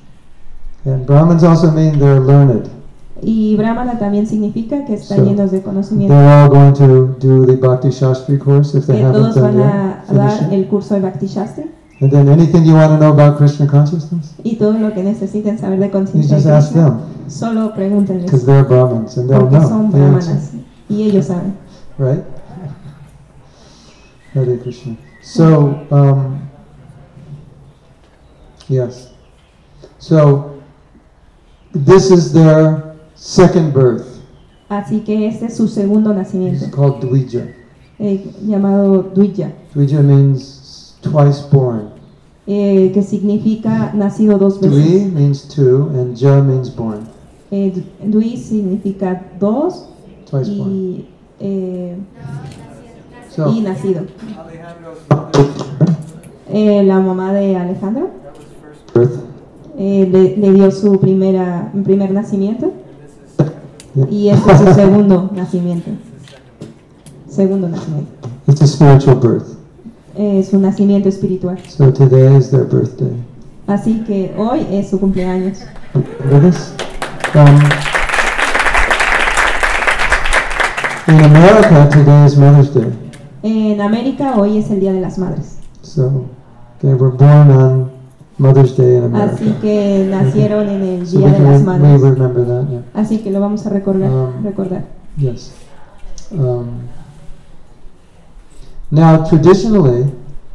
And 0.85 1.07
Brahmins 1.07 1.45
also 1.45 1.71
mean 1.71 1.99
they're 1.99 2.21
learned. 2.21 2.69
Y 3.25 3.55
brahmana 3.57 3.99
también 4.01 4.27
significa 4.27 4.85
que 4.85 4.95
están 4.95 5.19
So, 5.19 5.25
llenos 5.27 5.51
de 5.53 5.63
conocimiento. 5.63 6.13
They're 6.13 6.29
all 6.29 6.49
going 6.49 6.73
to 6.75 7.17
do 7.21 7.47
the 7.47 7.55
Bhakti 7.57 7.91
Shastri 7.91 8.37
course 8.39 8.77
if 8.77 8.87
they 8.87 8.97
Que 8.97 9.05
haven't 9.05 9.33
todos 9.35 9.41
van 9.41 9.61
a 9.61 10.03
dar 10.13 10.43
it. 10.43 10.53
el 10.53 10.67
curso 10.67 10.95
de 10.95 11.01
Bhakti 11.03 11.27
Shastri 11.29 11.71
And 12.03 12.11
then 12.11 12.29
anything 12.29 12.65
you 12.65 12.75
want 12.75 12.91
to 12.91 12.99
know 12.99 13.13
about 13.13 13.37
Krishna 13.37 13.69
consciousness, 13.69 14.35
y 14.43 14.57
todo 14.57 14.73
lo 14.73 14.93
que 14.93 15.05
necesiten 15.05 15.57
saber 15.57 15.79
de 15.79 15.89
conciencia 15.89 16.35
just 16.35 16.47
de 16.47 16.53
ask 16.53 16.73
Krishna, 16.73 16.91
them 16.91 17.31
solo 17.31 17.73
because 17.73 18.45
they're 18.45 18.65
Brahmins 18.65 19.17
and 19.17 19.31
they'll 19.31 19.49
know 19.49 19.63
son 19.69 19.93
brahmanas 19.93 20.51
y 20.89 21.05
ellos 21.05 21.27
saben. 21.27 21.55
right? 21.99 22.25
Hare 24.35 24.59
Krishna. 24.59 24.97
So, 25.23 25.87
um, 25.93 26.51
yes. 28.69 29.13
So, 30.01 30.61
this 31.73 32.11
is 32.11 32.33
their 32.33 32.97
second 33.15 33.73
birth. 33.73 34.21
Así 34.69 35.05
que 35.05 35.29
este 35.29 35.45
es 35.47 35.57
su 35.57 35.69
segundo 35.69 36.13
nacimiento, 36.13 36.65
It's 36.65 36.75
called 36.75 37.01
Dvija. 37.01 37.47
eh, 38.01 38.29
llamado 38.45 39.05
Dwija, 39.15 39.53
Dvija 39.73 40.03
means 40.03 40.97
twice 41.01 41.43
born. 41.43 41.92
Eh, 42.47 42.91
que 42.93 43.03
significa 43.03 43.93
nacido 43.95 44.39
dos 44.39 44.61
veces. 44.61 45.13
means 45.13 45.49
two, 45.49 45.89
and 45.95 46.17
Ja 46.19 46.43
means 46.43 46.75
born. 46.75 47.01
Eh, 47.51 47.73
d- 47.75 47.85
Dwi 48.11 48.37
significa 48.37 49.23
dos 49.39 49.87
Twice 50.31 50.51
born. 50.57 50.71
y, 50.73 51.07
eh, 51.41 51.97
So, 53.31 53.51
y 53.51 53.61
nacido. 53.61 54.03
Eh, 56.51 56.83
la 56.85 57.01
mamá 57.01 57.33
de 57.33 57.57
Alejandro 57.57 58.11
eh, 59.79 60.09
le, 60.11 60.37
le 60.37 60.53
dio 60.53 60.71
su 60.71 60.99
primera, 61.01 61.73
primer 61.85 62.11
nacimiento 62.11 62.73
y 64.11 64.29
este 64.29 64.53
es 64.53 64.59
su 64.59 64.75
segundo 64.75 65.31
nacimiento. 65.35 65.91
Segundo 67.29 67.69
nacimiento. 67.69 68.11
It's 68.47 68.61
a 68.61 68.67
spiritual 68.67 69.17
birth. 69.19 69.57
Eh, 70.15 70.47
su 70.49 70.59
nacimiento 70.59 71.09
espiritual. 71.09 71.59
So 71.69 71.93
today 71.93 72.37
is 72.37 72.51
their 72.51 72.65
birthday. 72.65 73.13
Así 73.67 74.03
que 74.07 74.35
hoy 74.37 74.67
es 74.71 74.91
su 74.91 74.99
cumpleaños. 74.99 75.61
This? 76.41 76.75
Um, 77.35 77.59
in 81.09 81.25
America, 81.25 81.89
today 81.91 82.25
is 82.27 82.37
Mother's 82.37 82.73
Day. 82.75 82.93
En 83.43 83.81
América 83.81 84.35
hoy 84.37 84.59
es 84.59 84.71
el 84.71 84.81
Día 84.81 84.93
de 84.93 85.01
las 85.01 85.19
Madres. 85.19 85.59
So 85.83 86.27
they 86.81 86.95
were 86.95 87.11
born 87.11 87.51
on 87.51 87.91
Mother's 88.39 88.77
Day 88.77 88.97
in 88.99 89.15
Así 89.17 89.45
America. 89.45 89.61
que 89.61 90.07
nacieron 90.11 90.69
en 90.69 90.83
el 90.83 91.11
Día 91.11 91.29
de 91.29 91.39
las 91.41 91.63
Madres. 91.63 92.01
remember 92.01 92.47
that. 92.47 92.69
Yeah. 92.69 92.83
Así 92.95 93.19
que 93.19 93.31
lo 93.31 93.41
vamos 93.41 93.67
a 93.67 93.71
recordar. 93.71 94.11
Um, 94.11 94.45
recordar. 94.45 94.85
Yes. 95.17 95.53
Um, 96.31 96.67
now, 98.93 99.25
traditionally, 99.29 100.05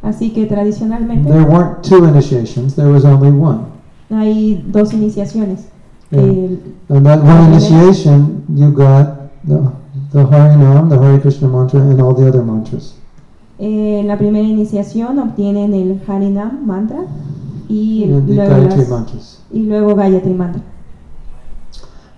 Así 0.02 0.30
que 0.32 0.46
tradicionalmente 0.46 1.28
there 1.28 1.44
weren't 1.44 1.82
two 1.82 2.04
initiations. 2.06 2.74
There 2.76 2.88
was 2.88 3.04
only 3.04 3.30
one. 3.30 3.66
hay 4.10 4.62
dos 4.72 4.92
iniciaciones. 4.94 5.66
Yeah. 6.10 6.20
El- 6.22 6.58
And 6.88 7.04
that 7.04 7.22
one 7.22 7.52
initiation, 7.52 8.44
you 8.54 8.70
got 8.72 9.28
the, 9.44 9.60
the 10.12 10.24
Harinam, 10.24 10.88
the 10.88 10.96
Hare 10.98 11.18
Krishna 11.20 11.48
mantra, 11.48 11.80
and 11.80 12.00
all 12.00 12.14
the 12.14 12.26
other 12.26 12.42
mantras. 12.42 12.94
eh, 13.58 14.02
la 14.06 14.16
primera 14.16 14.46
iniciación 14.46 15.18
obtienen 15.18 15.74
el 15.74 16.00
Harinam 16.06 16.64
mantra 16.64 17.00
y 17.68 18.04
And 18.04 18.26
the 18.28 18.34
luego, 18.34 18.50
Gayatri 18.54 18.78
las- 18.78 18.88
mantras. 18.88 19.38
y 19.52 19.62
luego 19.64 19.94
Gayatri 19.96 20.32
mantra. 20.32 20.62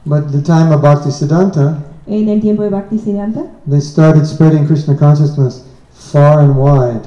But 0.05 0.31
the 0.33 0.43
time 0.43 0.71
of 0.73 0.83
Bhaktisiddhanta, 0.83 1.79
En 2.07 2.29
el 2.29 2.41
tiempo 2.41 2.63
de 2.63 2.69
Bhaktisiddhanta, 2.71 3.43
they 3.69 3.81
started 3.81 4.27
spreading 4.27 4.67
Krishna 4.67 4.95
consciousness 4.97 5.65
far 6.01 6.41
and 6.41 6.57
wide. 6.57 7.03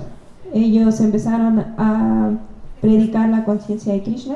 ellos 0.53 1.00
empezaron 1.01 1.59
a 1.77 2.31
predicar 2.79 3.29
la 3.29 3.43
conciencia 3.43 3.93
de 3.93 4.03
Krishna 4.03 4.35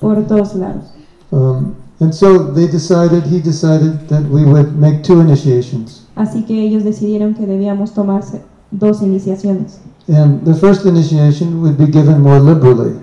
por 0.00 0.22
todos 0.26 0.54
lados. 0.54 0.92
Um, 1.32 1.74
and 2.00 2.12
so 2.14 2.52
they 2.52 2.66
decided, 2.68 3.24
he 3.24 3.40
decided 3.40 4.06
that 4.08 4.22
we 4.30 4.44
would 4.44 4.76
make 4.78 5.02
two 5.02 5.20
initiations. 5.20 6.06
Así 6.14 6.44
que 6.44 6.62
ellos 6.62 6.84
decidieron 6.84 7.34
que 7.34 7.46
debíamos 7.46 7.92
tomarse 7.92 8.42
dos 8.70 9.02
iniciaciones. 9.02 9.80
And 10.08 10.44
the 10.44 10.54
first 10.54 10.84
initiation 10.86 11.60
would 11.62 11.76
be 11.76 11.86
given 11.86 12.20
more 12.22 12.38
liberally. 12.40 12.94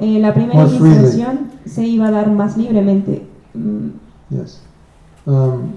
Eh, 0.00 0.18
la 0.20 0.32
primera 0.32 0.54
More 0.54 0.68
freely. 0.78 0.96
iniciación 0.98 1.50
se 1.66 1.84
iba 1.86 2.08
a 2.08 2.10
dar 2.10 2.30
más 2.30 2.56
libremente. 2.56 3.26
Mm, 3.54 3.90
Yes. 4.30 4.60
Um, 5.26 5.72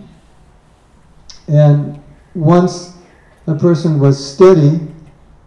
and 1.48 1.98
once 2.36 2.94
a 3.48 3.54
person 3.56 4.00
was 4.00 4.18
steady, 4.18 4.80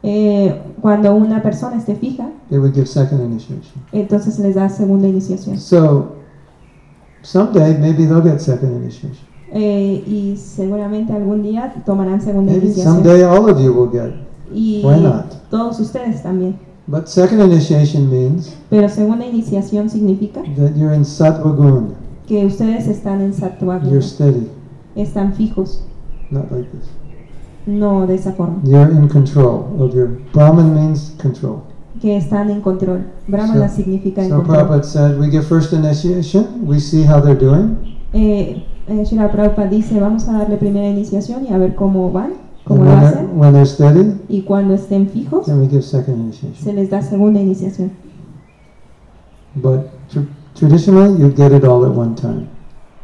eh, 0.03 0.61
cuando 0.81 1.15
una 1.15 1.43
persona 1.43 1.77
esté 1.77 1.95
fija, 1.95 2.31
they 2.51 2.59
would 2.59 2.75
give 2.75 2.87
second 2.87 3.21
initiation. 3.21 3.83
entonces 3.93 4.39
les 4.39 4.55
da 4.55 4.69
segunda 4.69 5.09
iniciación. 5.09 5.59
So 5.59 6.17
someday 7.23 7.79
maybe 7.79 8.07
they'll 8.07 8.23
get 8.23 8.41
second 8.41 8.75
initiation. 8.83 9.17
Eh, 9.53 10.03
y 10.07 10.37
seguramente 10.37 11.13
algún 11.13 11.43
día 11.43 11.73
tomarán 11.87 12.21
segunda 12.21 12.53
Maybe 12.53 12.67
iniciación. 12.67 12.97
someday 12.97 13.23
all 13.23 13.49
of 13.49 13.59
you 13.61 13.73
will 13.73 13.91
get. 13.91 14.13
Y 14.53 14.83
Why 14.85 15.01
not? 15.01 15.27
todos 15.51 15.79
ustedes 15.81 16.23
también. 16.23 16.59
But 16.87 17.07
second 17.07 17.41
initiation 17.41 18.11
means 18.11 18.55
Pero 18.69 18.89
segunda 18.91 19.25
iniciación 19.25 19.89
significa 19.89 20.43
that 20.57 20.75
you're 20.77 20.95
in 20.95 21.05
sattva 21.05 21.55
que 22.27 22.45
ustedes 22.45 22.89
están 22.89 23.21
en 23.21 23.33
Sattva 23.33 23.81
You're 23.83 24.03
steady, 24.03 24.49
están 24.95 25.35
fijos, 25.35 25.83
not 26.31 26.51
like 26.51 26.69
this. 26.71 26.89
No 27.67 28.07
de 28.07 28.15
esa 28.15 28.33
forma, 28.33 28.61
You're 28.65 28.93
in 28.93 29.09
control 29.09 29.67
of 29.81 29.95
your. 29.95 30.19
Brahman 30.33 30.75
means 30.75 31.15
control. 31.21 31.63
que 32.01 32.17
están 32.17 32.51
en 32.51 32.61
control. 32.61 33.07
Brahmana 33.29 33.69
So- 33.69 33.77
significa 33.77 34.23
en 34.23 34.29
So 34.31 34.37
control. 34.39 34.57
Prabhupada 34.57 34.83
said, 34.83 35.19
we 35.19 35.31
give 35.31 35.45
first 35.45 35.73
initiation, 35.73 36.47
we 36.67 36.79
see 36.81 37.05
how 37.05 37.21
they're 37.21 37.39
doing, 37.39 37.77
Eh, 38.13 38.65
eh, 38.89 39.29
Prabhupada 39.33 39.69
dice, 39.69 39.99
vamos 40.01 40.29
a 40.29 40.33
darle 40.39 40.57
primera 40.57 40.89
iniciación 40.89 41.45
y 41.49 41.53
a 41.53 41.59
ver 41.59 41.75
cómo 41.75 42.11
van, 42.13 42.33
cómo 42.65 42.85
lo 42.85 42.91
hacen. 42.93 43.29
when 43.39 43.53
they're 43.53 43.65
steady, 43.67 44.13
Y 44.29 44.43
cuando 44.43 44.75
estén 44.75 45.09
fijos, 45.09 45.47
then 45.47 45.61
we 45.61 45.69
give 45.69 45.83
second 45.83 46.19
initiation. 46.21 46.55
se 46.65 46.73
les 46.73 46.91
da 46.91 47.01
segunda 47.03 47.41
iniciación. 47.41 47.91
But 49.55 49.87
tr- 50.13 50.27
traditionally, 50.55 51.17
you 51.21 51.33
get 51.35 51.53
it 51.53 51.65
all 51.65 51.85
at 51.85 51.97
one 51.97 52.15
time. 52.17 52.49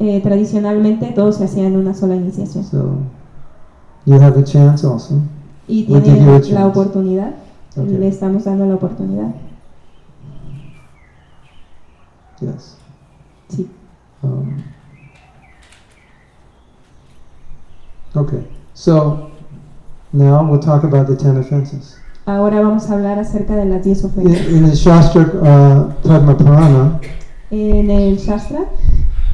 Eh, 0.00 0.20
tradicionalmente 0.20 1.12
todos 1.14 1.36
se 1.36 1.44
hacían 1.44 1.76
una 1.76 1.94
sola 1.94 2.16
iniciación. 2.16 2.64
So 2.64 2.96
You 4.06 4.18
have 4.18 4.38
a 4.38 4.44
chance 4.44 4.84
also. 4.84 5.20
Y 5.68 5.84
tiene 5.84 6.40
la, 6.40 6.60
la 6.60 6.66
oportunidad. 6.66 7.34
Okay. 7.76 7.98
Le 7.98 8.08
estamos 8.08 8.44
dando 8.44 8.66
la 8.66 8.74
oportunidad. 8.74 9.34
Yes. 12.40 12.76
Sí. 13.48 13.68
Um, 14.22 14.64
okay. 18.16 18.46
So 18.74 19.30
now 20.12 20.42
we'll 20.42 20.58
talk 20.58 20.84
about 20.84 21.06
the 21.06 21.16
ten 21.16 21.36
offenses. 21.36 21.96
Ahora 22.26 22.60
vamos 22.60 22.88
a 22.90 22.94
hablar 22.94 23.18
acerca 23.18 23.56
de 23.56 23.64
las 23.64 23.82
10 23.82 24.04
ofensas. 24.04 24.46
In, 24.46 24.56
in 24.56 24.70
the 24.70 24.76
Shastra 24.76 25.22
uh, 25.22 26.08
Padma 26.08 26.36
Purana. 26.36 27.00
En 27.50 27.90
el 27.90 28.16
Shastra. 28.16 28.66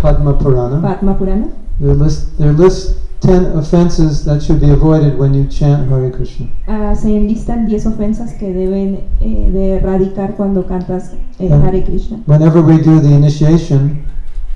Padma 0.00 0.38
Purana. 0.38 0.80
Padma 0.80 1.16
Purana. 1.16 1.48
There 1.78 1.94
list, 1.94 2.36
there 2.38 2.52
list 2.52 3.05
10 3.20 3.56
offenses 3.56 4.24
that 4.24 4.42
should 4.42 4.60
be 4.60 4.70
avoided 4.70 5.18
when 5.18 5.32
you 5.32 5.46
chant 5.46 5.88
Hare 5.90 6.10
Krishna. 6.10 6.48
Uh, 6.68 6.94
se 6.94 7.16
enlistan 7.16 7.66
10 7.66 7.86
ofensas 7.86 8.32
que 8.34 8.52
deben 8.52 9.00
eh, 9.20 9.50
de 9.50 9.76
erradicar 9.76 10.34
cuando 10.36 10.66
cantas 10.66 11.12
eh, 11.38 11.50
Hare 11.50 11.82
Krishna. 11.82 12.18
Whenever 12.26 12.60
we 12.62 12.78
do 12.78 13.00
the 13.00 13.12
initiation 13.14 14.04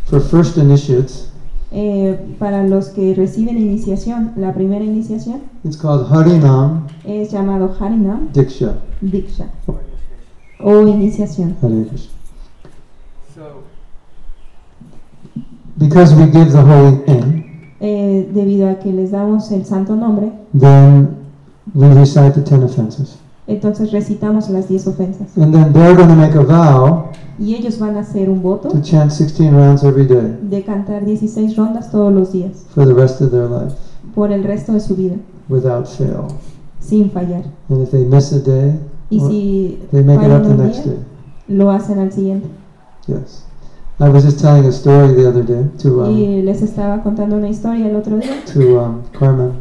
for 0.05 0.21
first 0.21 0.59
initiates, 0.59 1.31
eh, 1.73 2.19
para 2.39 2.67
los 2.67 2.89
que 2.91 3.15
reciben 3.15 3.57
iniciación, 3.57 4.33
la 4.37 4.53
primera 4.53 4.85
iniciación, 4.85 5.43
it's 5.65 5.77
called 5.77 6.07
Harinam. 6.11 6.87
Es 7.05 7.33
llamado 7.33 7.75
Harinam. 7.79 8.29
Diksha. 8.33 8.77
Diksha. 9.01 9.47
O 10.63 10.87
iniciación. 10.87 11.57
Hare 11.63 11.87
Krishna. 11.89 12.11
So, 13.35 13.65
because 15.79 16.15
we 16.15 16.27
give 16.27 16.53
the 16.53 16.61
holy 16.61 16.99
name. 17.07 17.50
Eh, 17.81 18.31
debido 18.35 18.69
a 18.69 18.75
que 18.79 18.93
les 18.93 19.11
damos 19.11 19.51
el 19.53 19.65
santo 19.65 19.97
nombre, 19.97 20.31
then 20.59 21.09
we 21.75 21.93
recite 21.95 22.33
the 22.33 22.43
ten 22.43 22.63
offenses. 22.63 23.17
entonces 23.47 23.91
recitamos 23.91 24.49
las 24.51 24.69
10 24.69 24.87
ofensas. 24.89 25.37
And 25.39 25.53
then 25.53 25.73
they're 25.73 25.95
going 25.97 26.09
to 26.09 26.15
make 26.15 26.35
a 26.37 26.43
vow 26.43 27.05
Y 27.39 27.55
ellos 27.55 27.79
van 27.79 27.97
a 27.97 28.01
hacer 28.01 28.29
un 28.29 28.43
voto 28.43 28.69
to 28.69 28.81
chant 28.83 29.11
16 29.11 29.51
rounds 29.55 29.83
every 29.83 30.07
day 30.07 30.39
de 30.43 30.63
cantar 30.63 31.07
16 31.07 31.57
rondas 31.57 31.91
todos 31.91 32.13
los 32.13 32.33
días 32.33 32.67
for 32.75 32.85
the 32.87 32.93
rest 32.93 33.23
of 33.23 33.31
their 33.31 33.49
life 33.49 33.75
por 34.15 34.31
el 34.31 34.45
resto 34.45 34.73
de 34.75 34.81
su 34.81 34.95
vida, 34.95 35.15
without 35.49 35.87
fail. 35.87 36.27
sin 36.81 37.11
fallar. 37.11 37.45
And 37.71 37.83
if 37.83 37.91
they 37.93 38.05
miss 38.05 38.31
a 38.33 38.41
day, 38.41 38.79
Y 39.09 39.21
si 39.21 39.79
they 39.91 40.03
make 40.05 40.19
it 40.21 40.29
fallan 40.29 40.43
up 40.43 40.47
the 40.47 40.51
un 40.53 40.59
next 40.67 40.85
día, 40.85 40.93
day. 40.93 41.05
lo 41.49 41.71
hacen 41.71 41.99
al 41.99 42.13
siguiente. 42.13 42.47
Yes. 43.07 43.45
I 44.01 44.09
was 44.09 44.25
just 44.25 44.41
telling 44.41 44.65
a 44.65 44.73
story 44.73 45.13
the 45.15 45.29
other 45.29 45.43
day 45.43 45.69
to 45.83 46.03
um, 46.03 46.17
Y 46.17 46.43
les 46.43 46.63
estaba 46.63 47.03
contando 47.03 47.37
una 47.37 47.49
historia 47.49 47.87
el 47.89 47.97
otro 47.97 48.19
día. 48.19 48.45
to 48.47 48.79
um, 48.81 49.03
Carmen. 49.13 49.53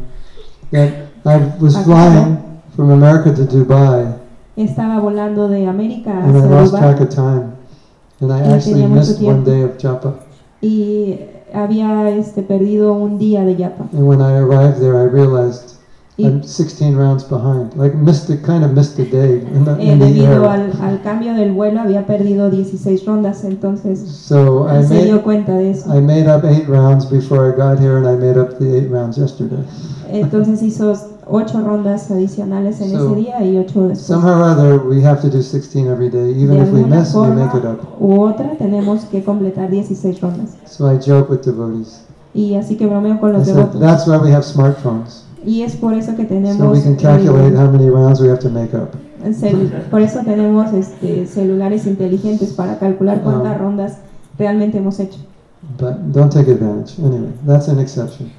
That 0.72 1.08
I 1.26 1.36
was 1.60 1.76
flying 1.84 2.38
from 2.74 2.90
America 2.90 3.34
to 3.34 3.44
Dubai. 3.44 4.18
Estaba 4.56 4.98
volando 5.00 5.48
de 5.48 5.66
América 5.66 6.10
and 6.10 6.36
I 6.36 6.46
lost 6.46 6.74
track 6.76 7.00
of 7.00 7.10
time. 7.10 7.56
And 8.20 8.32
I 8.32 8.40
Y 8.40 8.54
actually 8.54 8.86
missed 8.86 9.20
one 9.20 9.44
day 9.44 9.62
of 9.62 9.76
japa. 9.78 10.14
y 10.62 11.18
había 11.52 12.08
este, 12.10 12.42
perdido 12.42 12.92
un 12.94 13.18
día 13.18 13.44
de 13.44 13.56
yapa. 13.56 13.84
And 13.92 14.06
when 14.06 14.20
I 14.22 14.38
arrived 14.38 14.80
there, 14.80 14.96
I 14.96 15.04
realized 15.04 15.76
I'm 16.24 16.42
16 16.42 16.94
rounds 16.96 17.24
behind. 17.24 17.74
Like 17.76 17.94
missed 17.94 18.30
it, 18.30 18.42
kind 18.42 18.64
of 18.64 18.72
missed 18.72 18.98
a 18.98 19.04
day 19.04 19.40
in 19.54 19.64
the, 19.64 19.72
eh, 19.78 19.92
in 19.92 19.98
the 19.98 20.06
debido 20.06 20.44
air. 20.44 20.44
al, 20.44 20.72
al 20.82 21.02
cambio 21.02 21.34
del 21.34 21.52
vuelo 21.52 21.80
había 21.80 22.06
perdido 22.06 22.50
16 22.50 23.04
rondas, 23.06 23.44
entonces 23.44 23.98
So 24.00 24.66
I 24.68 24.84
se 24.84 25.04
dio 25.04 25.12
made, 25.14 25.22
cuenta 25.22 25.52
de 25.56 25.70
eso. 25.70 25.94
I 25.94 26.00
made 26.00 26.28
up 26.28 26.44
eight 26.44 26.68
rounds 26.68 27.06
before 27.10 27.48
I 27.48 27.56
got 27.56 27.78
here, 27.78 27.96
and 27.98 28.06
I 28.06 28.16
made 28.16 28.38
up 28.38 28.58
the 28.58 28.76
eight 28.76 28.90
rounds 28.90 29.16
yesterday. 29.16 29.64
Entonces 30.12 30.60
hizo 30.62 30.92
8 31.32 31.60
rondas 31.60 32.10
adicionales 32.10 32.80
en 32.80 32.90
So, 32.90 33.06
ese 33.12 33.14
día 33.20 33.44
y 33.44 33.56
8 33.58 33.88
después. 33.88 34.00
Somehow 34.00 34.40
or 34.40 34.42
other, 34.42 34.80
we 34.84 35.00
have 35.04 35.20
to 35.22 35.28
do 35.28 35.40
16 35.40 35.86
every 35.86 36.08
day. 36.10 36.30
Even 36.32 36.56
de 36.58 36.62
if 36.64 36.72
we 36.72 36.84
miss, 36.84 37.14
we 37.14 37.28
make 37.28 37.54
it 37.56 37.62
forma 37.62 37.70
up. 37.74 37.80
u 38.00 38.20
otra 38.22 38.56
tenemos 38.58 39.04
que 39.04 39.22
completar 39.22 39.70
16 39.70 40.20
rondas. 40.20 40.56
So 40.66 40.92
I 40.92 40.98
joke 40.98 41.30
with 41.30 41.42
devotees. 41.44 42.00
Y 42.34 42.54
así 42.56 42.76
que 42.76 42.86
bromeo 42.86 43.20
con 43.20 43.30
I 43.30 43.32
los 43.34 43.44
said, 43.46 43.56
devotos. 43.56 43.80
that's 43.80 44.06
why 44.08 44.16
we 44.16 44.32
have 44.32 44.42
smartphones. 44.44 45.22
Y 45.44 45.62
es 45.62 45.76
por 45.76 45.94
eso 45.94 46.14
que 46.16 46.22
So 46.22 46.28
tenemos 46.28 46.78
we 46.78 46.82
can 46.82 46.96
calculate 46.96 47.54
eh, 47.54 47.56
how 47.56 47.70
many 47.70 47.88
rounds 47.88 48.20
we 48.20 48.28
have 48.28 48.40
to 48.40 48.50
make 48.50 48.74
up. 48.76 48.90
por 49.90 50.00
eso 50.02 50.20
tenemos 50.24 50.72
este, 50.72 51.26
celulares 51.26 51.86
inteligentes 51.86 52.52
para 52.52 52.78
calcular 52.78 53.22
cuántas 53.22 53.54
Ah. 53.54 53.58
rondas 53.58 53.96
realmente 54.38 54.78
hemos 54.78 54.98
hecho. 55.00 55.18
But 55.78 55.96
don't 56.12 56.32
take 56.32 56.50
advantage. 56.50 56.98
Anyway, 56.98 57.32
that's 57.46 57.68
an 57.68 57.78
exception. 57.78 58.30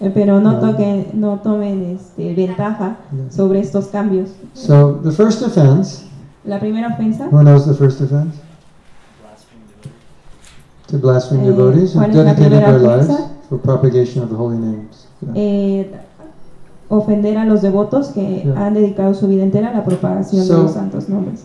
Eh, 0.00 0.10
Pero 0.14 0.40
no, 0.40 0.52
No. 0.52 0.60
toquen, 0.60 1.08
no 1.14 1.40
tomen 1.40 1.82
este, 1.96 2.34
ventaja 2.34 2.96
Yeah. 3.12 3.30
sobre 3.30 3.60
estos 3.60 3.86
cambios. 3.88 4.30
So 4.54 4.98
the 5.02 5.10
first 5.12 5.42
offense, 5.42 6.04
La 6.44 6.58
primera 6.58 6.88
ofensa, 6.88 7.28
who 7.30 7.42
knows 7.42 7.66
the 7.66 7.74
first 7.74 8.00
offense? 8.00 8.34
To 10.88 10.98
blaspheme 10.98 11.42
Eh, 11.44 11.46
devotees 11.50 11.94
who 11.94 12.00
¿cuál 12.00 12.10
es 12.10 12.16
la 12.16 12.24
dedicated 12.34 12.64
their 12.64 12.80
lives 12.80 13.16
for 13.48 13.58
propagation 13.60 14.24
of 14.24 14.30
the 14.30 14.36
holy 14.36 14.58
names. 14.58 15.06
Yeah. 15.20 15.32
eh, 15.36 15.90
ofender 16.90 17.38
a 17.38 17.44
los 17.46 17.62
devotos 17.62 18.08
que 18.08 18.42
Yeah. 18.44 18.66
han 18.66 18.74
dedicado 18.74 19.14
su 19.14 19.26
vida 19.28 19.42
entera 19.44 19.70
a 19.70 19.72
la 19.72 19.84
propagación 19.84 20.44
So- 20.44 20.56
de 20.56 20.62
los 20.64 20.72
santos 20.72 21.08
nombres. 21.08 21.44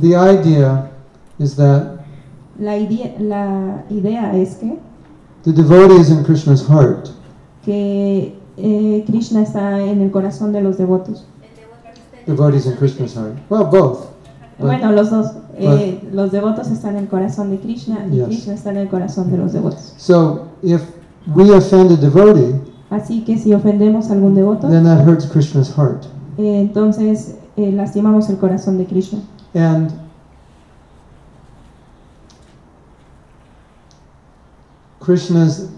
The 0.00 0.16
idea 0.16 0.90
is 1.38 1.54
that 1.56 1.82
La 2.58 2.76
idea, 2.76 3.14
la 3.20 3.84
idea 3.90 4.34
es 4.36 4.56
que, 4.56 4.78
the 5.44 5.52
devotee 5.52 6.00
is 6.00 6.10
in 6.10 6.24
Krishna's 6.24 6.62
heart. 6.66 7.10
que 7.64 8.34
eh, 8.56 9.04
Krishna 9.06 9.42
está 9.42 9.78
en 9.80 10.00
el 10.00 10.10
corazón 10.10 10.52
de 10.52 10.62
los 10.62 10.78
devotos. 10.78 11.26
Devotees 12.26 12.66
in 12.66 12.72
Krishna's 12.76 13.14
heart. 13.14 13.34
Well, 13.50 13.64
both. 13.70 14.06
But- 14.58 14.66
Bueno, 14.68 14.90
los 14.92 15.10
dos. 15.10 15.32
eh, 15.58 16.00
los 16.12 16.32
devotos 16.32 16.68
están 16.70 16.96
en 16.96 17.02
el 17.04 17.08
corazón 17.08 17.50
de 17.50 17.58
Krishna 17.58 18.06
y 18.10 18.16
Yes. 18.16 18.26
Krishna 18.26 18.54
está 18.54 18.70
en 18.70 18.78
el 18.78 18.88
corazón 18.88 19.30
de 19.30 19.36
los 19.36 19.52
devotos. 19.52 19.92
So 19.98 20.46
if 20.62 20.82
we 21.34 21.50
offend 21.54 21.92
a 21.92 21.96
devotee, 21.96 22.54
Así 22.90 23.24
que 23.24 23.36
si 23.38 23.52
ofendemos 23.52 24.10
a 24.10 24.14
algún 24.14 24.34
devoto, 24.34 24.68
then 24.68 24.84
that 24.84 25.04
hurts 25.06 25.26
Krishna's 25.26 25.68
heart. 25.76 26.04
eh, 26.38 26.60
entonces 26.60 27.36
eh, 27.56 27.72
lastimamos 27.72 28.28
el 28.30 28.36
corazón 28.38 28.78
de 28.78 28.84
Krishna. 28.86 29.18
And 29.54 29.90
Krishna's 35.00 35.70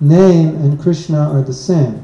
name 0.00 0.56
and 0.56 0.78
Krishna 0.80 1.30
are 1.32 1.42
the 1.42 1.52
same. 1.52 2.02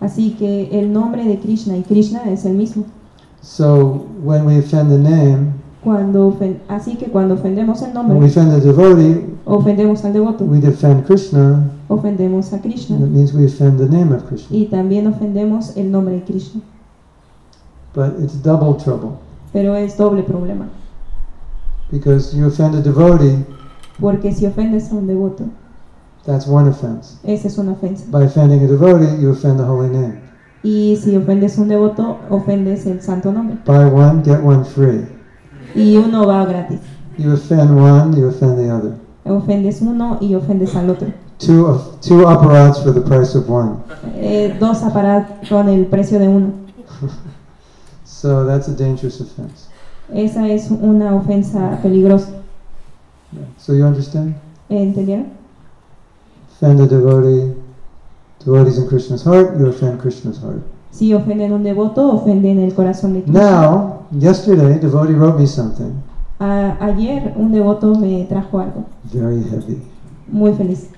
Así 0.00 0.36
que 0.38 0.68
el 0.78 0.92
nombre 0.92 1.24
de 1.24 1.38
Krishna 1.38 1.76
y 1.76 1.82
Krishna 1.82 2.24
es 2.30 2.44
el 2.44 2.54
mismo. 2.54 2.84
So 3.40 4.06
when 4.22 4.44
we 4.44 4.58
offend 4.58 4.90
the 4.90 4.98
name, 4.98 5.52
Cuando 5.82 6.30
ofen- 6.30 6.58
así 6.68 6.96
que 6.96 7.06
cuando 7.10 7.34
ofendemos 7.34 7.82
el 7.82 7.88
when 7.94 8.06
we 8.08 8.12
nombre, 8.14 8.26
offend 8.28 8.52
the 8.52 8.60
devotee, 8.60 9.26
ofendemos 9.44 10.04
al 10.04 10.12
devoto, 10.14 10.44
we 10.44 10.58
defend 10.60 11.04
Krishna. 11.06 11.70
Ofendemos 11.94 12.52
a 12.52 12.60
Krishna 12.60 12.98
That 12.98 13.08
means 13.08 13.32
we 13.32 13.46
offend 13.46 13.78
the 13.78 13.88
name 13.88 14.12
of 14.14 14.24
Krishna. 14.24 14.56
y 14.56 14.66
también 14.66 15.06
ofendemos 15.06 15.76
el 15.76 15.90
nombre 15.90 16.14
de 16.16 16.24
Krishna. 16.24 16.60
But 17.94 18.18
it's 18.20 18.34
double 18.42 18.74
trouble 18.74 19.18
Pero 19.52 19.74
es 19.76 19.96
doble 19.96 20.22
problema, 20.24 20.66
because 21.90 22.36
you 22.36 22.46
offend 22.46 22.74
a 22.74 22.80
devotee, 22.80 23.44
porque 24.00 24.32
si 24.32 24.46
ofendes 24.46 24.90
a 24.90 24.96
un 24.96 25.06
devoto, 25.06 25.44
that's 26.26 26.46
one 26.48 26.68
offense. 26.68 27.18
esa 27.22 27.46
es 27.48 27.56
una 27.58 27.72
ofensa. 27.72 28.04
By 28.10 28.24
offending 28.24 28.64
a 28.64 28.66
devotee, 28.66 29.20
you 29.22 29.30
offend 29.30 29.58
the 29.58 29.64
holy 29.64 29.88
name. 29.88 30.18
Y 30.64 30.96
si 30.96 31.14
ofendes 31.16 31.56
a 31.58 31.62
un 31.62 31.68
devoto, 31.68 32.18
ofendes 32.30 32.86
el 32.86 33.00
santo 33.02 33.30
nombre. 33.32 33.58
Buy 33.66 33.84
one, 33.84 34.22
get 34.24 34.42
one 34.42 34.64
free. 34.64 35.06
Y 35.74 35.96
uno 35.98 36.26
va 36.26 36.44
gratis. 36.46 36.80
You 37.18 37.32
offend 37.32 37.78
one, 37.78 38.16
you 38.18 38.26
offend 38.28 38.56
the 38.58 38.70
other. 38.72 38.94
Ofendes 39.24 39.80
uno 39.82 40.18
y 40.20 40.34
ofendes 40.34 40.74
al 40.74 40.90
otro. 40.90 41.08
Two 41.44 41.66
of 41.66 42.00
two 42.00 42.26
aparats 42.26 42.78
for 42.82 42.92
the 42.92 43.00
price 43.00 43.34
of 43.36 43.48
one. 43.48 43.76
Eh, 44.16 44.56
dos 44.58 44.82
aparatos 44.82 45.48
con 45.48 45.68
el 45.68 45.86
precio 45.86 46.18
de 46.18 46.28
uno. 46.28 46.52
So 48.04 48.44
that's 48.46 48.68
a 48.68 48.72
dangerous 48.74 49.20
offense. 49.20 49.68
Esa 50.12 50.48
es 50.48 50.70
una 50.70 51.14
ofensa 51.14 51.78
peligrosa. 51.82 52.30
Yeah. 53.32 53.42
So 53.58 53.74
you 53.74 53.84
understand? 53.84 54.34
¿Entendieron? 54.70 55.26
Offend 56.52 56.80
a 56.80 56.86
devotee, 56.86 57.52
devotees 58.44 58.78
in 58.78 58.86
Krishna's 58.88 59.22
heart, 59.24 59.58
you 59.58 59.66
offend 59.66 60.00
Krishna's 60.00 60.38
heart. 60.38 60.62
Si 60.90 61.12
ofenden 61.12 61.52
a 61.52 61.56
un 61.56 61.64
devoto, 61.64 62.12
ofenden 62.14 62.60
el 62.60 62.72
corazón 62.74 63.12
de 63.14 63.22
Krishna. 63.24 63.40
Now, 63.50 64.06
yesterday, 64.12 64.78
devotee 64.78 65.14
wrote 65.14 65.38
me 65.38 65.46
something 65.46 65.92
A- 66.38 66.76
ayer 66.80 67.34
un 67.36 67.52
devoto 67.52 67.94
me 67.94 68.24
trajo 68.28 68.60
algo 68.60 68.84
very 69.12 69.42
heavy. 69.42 69.82
muy 70.28 70.52
feliz. 70.54 70.88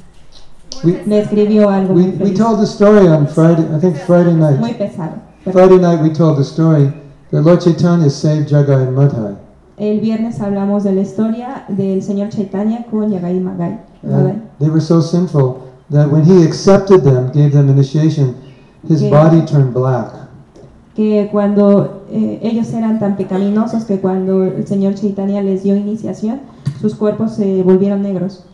We- 0.84 1.02
Me 1.06 1.18
escribió 1.20 1.68
algo 1.68 1.94
We, 1.94 2.02
muy 2.02 2.30
we 2.30 2.30
told 2.34 2.58
the 2.60 2.66
story 2.66 3.06
on 3.08 3.26
Friday, 3.26 3.64
I 3.74 3.78
think 3.80 3.96
Friday 3.96 4.32
Muy 4.34 4.60
night. 4.60 4.78
pesado. 4.78 5.12
perdón. 5.44 5.52
Friday 5.52 5.78
night 5.78 6.02
we 6.02 6.10
told 6.10 6.36
the 6.36 6.44
story 6.44 6.92
that 7.30 7.42
Lord 7.44 7.60
Chaitanya 7.60 8.10
saved 8.10 8.48
Jagai 8.48 8.86
and 8.88 8.96
Madhai. 8.96 9.36
El 9.78 10.00
viernes 10.00 10.40
hablamos 10.40 10.84
de 10.84 10.92
la 10.92 11.02
historia 11.02 11.64
del 11.68 12.02
señor 12.02 12.28
Chaitanya 12.30 12.84
con 12.90 13.10
Yagai 13.10 13.40
Magai. 13.40 13.78
And 14.02 14.42
they 14.58 14.68
were 14.68 14.80
so 14.80 15.00
sinful 15.00 15.58
that 15.90 16.10
when 16.10 16.24
he 16.24 16.42
accepted 16.44 17.02
them, 17.04 17.30
gave 17.32 17.52
them 17.52 17.68
initiation, 17.68 18.34
his 18.88 19.02
Okay. 19.02 19.10
body 19.10 19.40
turned 19.44 19.72
black. 19.74 20.12
que 20.94 21.28
cuando 21.30 22.04
eh, 22.10 22.38
ellos 22.42 22.72
eran 22.72 22.98
tan 22.98 23.16
pecaminosos 23.18 23.84
que 23.84 24.00
cuando 24.00 24.44
el 24.44 24.66
señor 24.66 24.94
Chaitanya 24.94 25.42
les 25.42 25.62
dio 25.62 25.76
iniciación, 25.76 26.40
sus 26.80 26.94
cuerpos 26.94 27.32
se 27.32 27.62
volvieron 27.62 28.00
negros. 28.02 28.44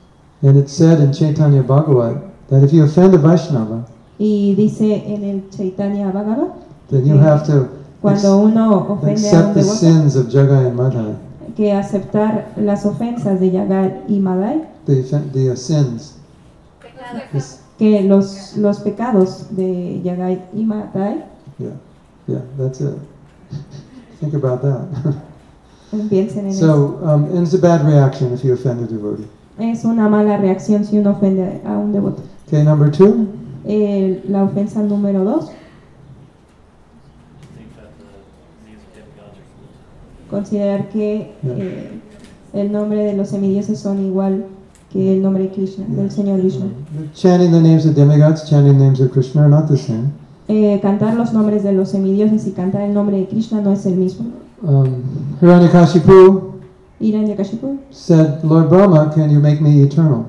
And 0.43 0.57
it 0.57 0.69
said 0.69 0.99
in 1.01 1.13
Chaitanya 1.13 1.63
Bhagavat 1.63 2.17
that 2.49 2.65
if 2.65 2.73
you 2.73 2.85
offend 2.85 3.15
a 3.15 3.19
Vaishnava, 3.19 3.87
Y 4.19 4.55
dice 4.57 5.03
en 5.07 5.25
el 5.25 5.51
Chaitanya 5.51 6.11
Bhagavad, 6.11 6.53
then 6.89 7.07
you 7.07 7.17
have 7.17 7.47
to 7.47 7.69
cuando 8.01 8.39
uno 8.39 8.93
ofende 8.93 9.13
a 9.13 9.13
accept 9.13 9.49
un 9.49 9.55
the 9.55 9.61
devoto, 9.61 9.79
sins 9.79 10.17
of 10.17 10.27
Jagai 10.29 10.67
and 10.67 10.77
Madhai, 10.77 11.15
que 11.57 11.73
aceptar 11.73 12.53
las 12.57 12.85
ofensas 12.85 13.39
de 13.39 13.51
Yagai 13.51 14.05
y 14.09 14.19
Madai, 14.19 14.65
the, 14.87 15.03
the 15.33 15.53
uh, 15.53 15.57
sins. 15.57 16.15
Que 17.79 18.03
los, 18.03 18.57
los 18.57 18.81
pecados 18.81 19.47
de 19.51 20.01
Yagai 20.03 20.43
y 20.53 20.65
Madai, 20.65 21.25
yeah, 21.59 21.71
yeah, 22.27 22.41
that's 22.59 22.81
it. 22.81 22.99
Think 24.21 24.35
about 24.35 24.63
that. 24.63 25.17
piensen 26.11 26.47
en 26.47 26.51
eso. 26.51 26.67
so, 26.67 27.07
um, 27.07 27.25
and 27.27 27.47
it's 27.47 27.55
a 27.55 27.59
bad 27.59 27.85
reaction 27.87 28.33
if 28.33 28.45
you 28.45 28.53
offend 28.53 28.81
a 28.83 28.87
devotee. 28.87 29.29
Es 29.59 29.85
una 29.85 30.09
mala 30.09 30.37
reacción 30.39 30.85
si 30.85 30.99
uno 30.99 31.11
ofende 31.11 31.61
a 31.67 31.77
un 31.77 31.93
devoto. 31.93 32.23
Okay, 32.47 32.65
number 32.65 32.91
two. 32.91 33.27
Eh, 33.65 34.23
la 34.29 34.43
ofensa 34.45 34.83
número 34.83 35.25
dos, 35.25 35.51
considerar 40.31 40.89
que 40.89 41.33
Yeah. 41.43 41.55
eh, 41.59 41.91
el 42.55 42.73
nombre 42.73 43.05
de 43.05 43.17
los 43.17 43.29
semidioses 43.29 43.79
son 43.79 44.05
igual 44.05 44.47
que 44.93 45.15
el 45.15 45.23
nombre 45.23 45.45
de 45.45 45.51
Krishna, 45.51 45.87
del 45.89 46.11
Señor 46.11 46.43
Vishnu. 46.43 46.67
Chanting 47.15 47.51
the 47.51 47.61
names 47.61 47.87
of 47.87 47.95
demigods, 47.95 48.45
chanting 48.49 48.77
the 48.79 48.85
names 48.85 49.01
of 49.01 49.11
Krishna 49.11 49.43
are 49.43 49.51
not 49.51 49.69
the 49.69 49.77
same. 49.77 50.11
Eh, 50.49 50.79
cantar 50.83 51.15
los 51.15 51.33
nombres 51.33 51.63
de 51.63 51.73
los 51.73 51.91
semidioses 51.91 52.47
y 52.47 52.51
cantar 52.53 52.83
el 52.83 52.93
nombre 52.93 53.17
de 53.17 53.27
Krishna 53.27 53.61
no 53.63 53.73
es 53.73 53.87
el 53.87 53.95
mismo. 53.97 54.27
Um, 54.63 54.87
Hiranyakashipu 55.41 56.52
said, 57.91 58.43
Lord 58.45 58.69
Brahma, 58.69 59.11
can 59.15 59.31
you 59.31 59.41
make 59.41 59.61
me 59.61 59.83
eternal? 59.83 60.27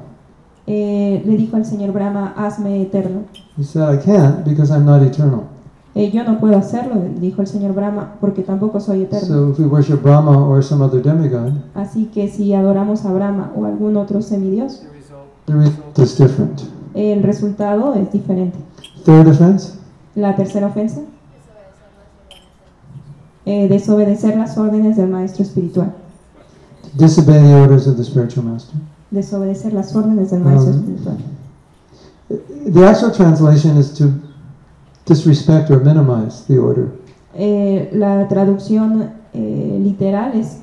eh, 0.66 1.22
le 1.26 1.38
dijo 1.38 1.58
al 1.58 1.66
señor 1.66 1.92
Brahma, 1.92 2.34
hazme 2.38 2.82
eterno. 2.82 3.24
He 3.58 3.64
said, 3.64 3.94
I 3.94 3.98
can't 3.98 4.44
because 4.46 4.72
I'm 4.72 4.86
not 4.86 5.02
eternal. 5.04 5.44
Eh, 5.96 6.10
yo 6.12 6.24
no 6.24 6.40
puedo 6.40 6.58
hacerlo, 6.58 6.96
dijo 7.20 7.42
el 7.42 7.48
señor 7.48 7.74
Brahma, 7.74 8.16
porque 8.20 8.42
tampoco 8.42 8.80
soy 8.80 9.04
eterno. 9.04 9.28
So 9.28 9.50
if 9.52 9.60
we 9.60 9.66
worship 9.66 10.02
Brahma 10.02 10.32
or 10.48 10.64
some 10.64 10.82
other 10.84 11.02
demigod, 11.04 11.54
Así 11.76 12.06
que 12.14 12.28
si 12.30 12.54
adoramos 12.54 13.06
a 13.06 13.12
Brahma 13.14 13.52
o 13.56 13.66
algún 13.66 13.96
otro 13.98 14.22
semidios, 14.22 14.80
The 14.82 14.88
result. 14.94 15.28
the 15.46 15.54
result 15.54 16.00
is 16.00 16.18
different. 16.18 16.62
el 16.96 17.22
resultado 17.24 17.94
es 17.96 18.12
diferente. 18.12 18.58
Third 19.06 19.28
offense, 19.28 19.74
La 20.16 20.36
tercera 20.36 20.68
ofensa, 20.68 21.02
eh, 23.46 23.68
desobedecer 23.68 24.38
las 24.38 24.58
órdenes 24.58 24.96
del 24.98 25.10
maestro 25.10 25.44
espiritual. 25.44 25.94
Disobey 26.98 27.40
the 27.42 27.56
orders 27.62 27.88
of 27.88 27.98
the 27.98 28.04
spiritual 28.04 28.44
master. 28.44 28.76
Desobedecer 29.12 29.74
las 29.74 29.96
órdenes 29.96 30.32
del 30.32 30.42
maestro 30.42 30.72
Um, 30.74 30.80
espiritual. 30.80 31.18
The 32.74 32.88
actual 32.88 33.12
translation 33.12 33.78
is 33.78 33.94
to 33.96 34.10
disrespect 35.06 35.70
or 35.70 35.80
minimize 35.84 36.46
the 36.48 36.58
order. 36.58 36.92
Eh, 37.36 37.90
la 37.94 38.28
traducción 38.28 39.10
eh, 39.34 39.80
literal 39.84 40.34
es, 40.34 40.58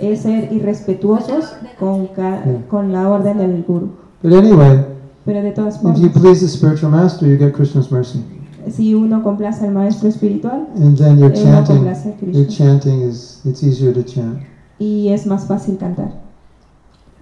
es 0.00 0.20
ser 0.20 0.52
irrespetuosos 0.52 1.54
con, 1.78 2.08
ca- 2.08 2.42
Yeah. 2.44 2.66
con 2.68 2.92
la 2.92 3.08
orden 3.08 3.38
del 3.38 3.62
guru. 3.66 3.90
But 4.22 4.32
anyway, 4.34 4.84
Pero 5.24 5.40
de 5.42 5.52
todas 5.52 5.76
if 5.76 5.98
you 5.98 6.10
please 6.10 6.40
the 6.40 6.48
spiritual 6.48 6.90
master, 6.90 7.26
you 7.28 7.36
get 7.38 7.52
Krishna's 7.54 7.90
mercy. 7.90 8.22
si 8.70 8.94
uno 8.94 9.22
complace 9.22 9.62
al 9.64 9.72
maestro 9.72 10.08
espiritual, 10.08 10.66
And 10.76 10.96
then 10.96 11.18
you're 11.18 11.32
chanting, 11.34 11.84
complace 11.84 12.06
a 12.06 12.14
your 12.32 12.46
chanting 12.48 13.02
is, 13.02 13.40
it's 13.44 13.62
easier 13.62 13.92
to 13.92 14.02
chant. 14.02 14.38
Y 14.78 15.08
es 15.08 15.26
más 15.26 15.46
fácil 15.46 15.76
cantar. 15.78 16.12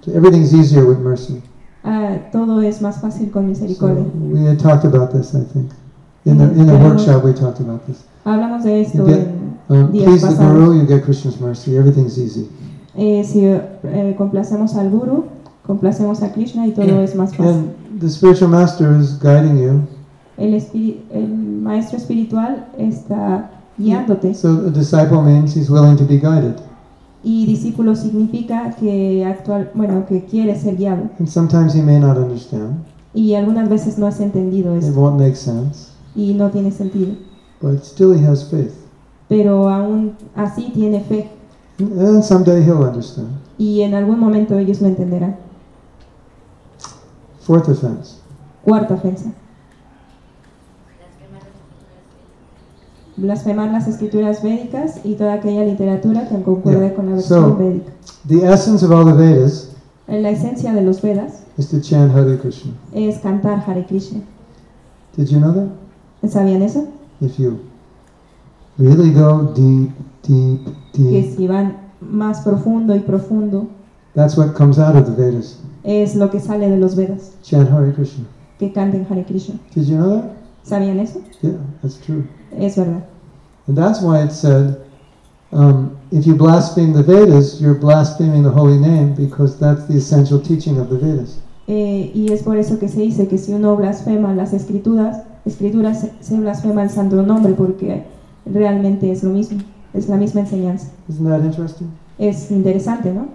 So 0.02 0.12
everything's 0.12 0.52
easier 0.54 0.84
with 0.86 0.98
mercy. 0.98 1.42
Ah, 1.84 2.16
todo 2.32 2.60
es 2.62 2.80
más 2.80 3.00
fácil 3.00 3.30
con 3.30 3.42
So 3.44 3.48
misericordia. 3.48 4.04
we 4.30 4.44
had 4.46 4.58
talked 4.58 4.84
about 4.84 5.10
this, 5.12 5.34
I 5.34 5.44
think. 5.52 5.70
In 6.24 6.38
the, 6.38 6.44
in 6.44 6.66
the 6.66 6.74
Yeah. 6.74 6.88
workshop, 6.88 7.24
we 7.24 7.32
talked 7.32 7.60
about 7.60 7.86
this. 7.86 8.04
Hablamos 8.24 8.64
de 8.64 8.82
esto 8.82 8.98
You 8.98 9.06
get- 9.06 9.28
en 9.28 9.50
Um, 9.84 9.92
días 9.92 10.04
please 10.04 10.26
the. 10.36 10.44
Guru, 10.44 10.74
you 10.74 10.86
get 10.86 11.04
Krishna's 11.04 11.40
mercy. 11.40 11.76
Everything's 11.76 12.18
easy. 12.18 12.48
Eh, 12.96 13.22
si 13.24 13.44
eh, 13.46 14.14
complacemos 14.18 14.74
al 14.74 14.90
guru, 14.90 15.24
complacemos 15.66 16.22
a 16.22 16.32
Krishna 16.32 16.66
y 16.66 16.72
todo 16.72 17.00
es 17.02 17.14
más 17.14 17.30
fácil. 17.34 17.46
And 17.92 18.00
the 18.00 18.08
spiritual 18.10 18.50
master 18.50 18.92
is 18.98 19.18
guiding 19.18 19.58
you. 19.58 19.80
El 20.36 21.28
maestro 21.62 21.98
espiritual 21.98 22.66
está 22.78 23.50
guiándote 23.78 24.34
So 24.34 24.48
a 24.66 24.70
disciple 24.70 25.22
means 25.22 25.54
he's 25.54 25.70
willing 25.70 25.96
to 25.96 26.04
be 26.04 26.18
guided. 26.18 26.56
Y 27.22 27.46
discípulo 27.46 27.94
significa 27.96 28.74
que 28.78 29.24
actual, 29.26 29.70
bueno, 29.74 30.06
que 30.06 30.24
quiere 30.24 30.58
ser 30.58 30.76
guiado 30.76 31.02
And 31.18 31.28
sometimes 31.28 31.74
he 31.74 31.82
may 31.82 31.98
not 32.00 32.16
understand. 32.16 32.84
y 33.14 33.34
algunas 33.34 33.68
veces 33.68 33.98
no 33.98 34.06
has 34.06 34.20
entendido 34.20 34.76
It 34.76 34.94
won't 34.94 35.18
make 35.18 35.36
sense. 35.36 35.88
y 36.14 36.34
no 36.34 36.50
tiene 36.50 36.70
sentido, 36.72 37.12
But 37.60 37.82
still 37.84 38.14
he 38.14 38.26
has 38.26 38.44
faith. 38.44 38.72
pero 39.28 39.68
aún 39.68 40.12
así 40.34 40.70
tiene 40.74 41.00
fe 41.00 41.28
And 41.78 42.22
someday 42.22 42.62
he'll 42.64 42.82
understand. 42.82 43.28
y 43.58 43.82
en 43.82 43.94
algún 43.94 44.18
momento 44.18 44.56
ellos 44.58 44.80
lo 44.80 44.88
entenderán. 44.88 45.36
Fourth 47.40 47.68
offense. 47.68 48.16
Cuarta 48.64 48.94
ofensa. 48.94 49.32
Blasfemar 53.24 53.70
las 53.70 53.86
escrituras 53.86 54.42
védicas 54.42 55.00
y 55.04 55.14
toda 55.14 55.34
aquella 55.34 55.64
literatura 55.64 56.26
que 56.28 56.40
concuerde 56.42 56.86
Yeah. 56.86 56.94
con 56.94 57.06
la 57.06 57.12
versión 57.16 57.40
So- 57.50 57.56
védica. 57.56 57.92
The 58.26 58.52
essence 58.52 58.84
of 58.84 58.90
all 58.92 59.04
the 59.04 59.12
Vedas 59.12 59.68
En 60.08 60.22
la 60.22 60.30
esencia 60.30 60.72
de 60.72 60.82
los 60.82 61.02
Vedas 61.02 61.42
is 61.58 61.68
to 61.68 61.80
chant 61.80 62.14
Hare 62.14 62.38
Krishna. 62.38 62.72
es 62.92 63.18
cantar 63.18 63.62
Hare 63.66 63.84
Krishna. 63.86 64.20
Did 65.16 65.26
you 65.28 65.38
know 65.38 65.52
that? 65.52 66.28
¿Sabían 66.30 66.62
eso? 66.62 66.86
If 67.20 67.36
you 67.38 67.58
really 68.78 69.12
go 69.12 69.52
deep, 69.54 69.90
deep, 70.26 70.64
Que 70.94 71.02
deep, 71.02 71.36
si 71.36 71.46
van 71.46 71.76
más 72.00 72.40
profundo 72.40 72.96
y 72.96 73.00
profundo 73.00 73.68
that's 74.14 74.36
what 74.38 74.54
comes 74.54 74.78
out 74.78 74.96
of 74.96 75.04
the 75.04 75.12
Vedas. 75.22 75.58
es 75.84 76.16
lo 76.16 76.30
que 76.30 76.40
sale 76.40 76.70
de 76.70 76.78
los 76.78 76.96
Vedas, 76.96 77.32
Chant 77.42 77.70
Hare 77.70 77.92
Krishna. 77.92 78.24
que 78.58 78.72
canten 78.72 79.06
Hare 79.10 79.24
Krishna. 79.24 79.56
Did 79.74 79.84
you 79.84 79.96
know 79.96 80.10
that? 80.16 80.24
¿Sabían 80.62 80.98
eso? 81.00 81.20
Yeah, 81.42 81.52
that's 81.82 81.98
true. 82.00 82.24
Es 82.56 82.76
verdad. 82.76 83.04
And 83.66 83.76
that's 83.76 84.00
why 84.02 84.22
it 84.22 84.32
said, 84.32 84.76
um, 85.52 85.96
if 86.10 86.26
you 86.26 86.34
blaspheme 86.34 86.92
the 86.92 87.02
Vedas, 87.02 87.60
you're 87.60 87.78
blaspheming 87.78 88.42
the 88.42 88.50
holy 88.50 88.78
name 88.78 89.14
because 89.14 89.58
that's 89.58 89.86
the 89.86 89.94
essential 89.96 90.40
teaching 90.40 90.78
of 90.78 90.88
the 90.88 90.96
Vedas. 90.96 91.38
Eh, 91.68 92.10
y 92.14 92.32
es 92.32 92.42
por 92.42 92.56
eso 92.56 92.78
que 92.80 92.88
se 92.88 93.00
dice 93.00 93.28
que 93.28 93.38
si 93.38 93.52
uno 93.54 93.76
blasfema 93.76 94.34
las 94.34 94.52
escrituras, 94.52 95.22
escrituras 95.44 96.00
se, 96.00 96.12
se 96.20 96.36
blasfema 96.40 96.82
el 96.82 96.90
santo 96.90 97.22
nombre 97.22 97.52
porque 97.52 98.02
realmente 98.44 99.12
es 99.12 99.22
lo 99.22 99.30
mismo, 99.30 99.60
es 99.94 100.08
la 100.08 100.16
misma 100.16 100.40
enseñanza. 100.40 100.88
Isn't 101.08 101.28
that 101.28 101.44
interesting? 101.44 101.88
Es 102.18 102.50
interesante, 102.50 103.12
¿no? 103.12 103.28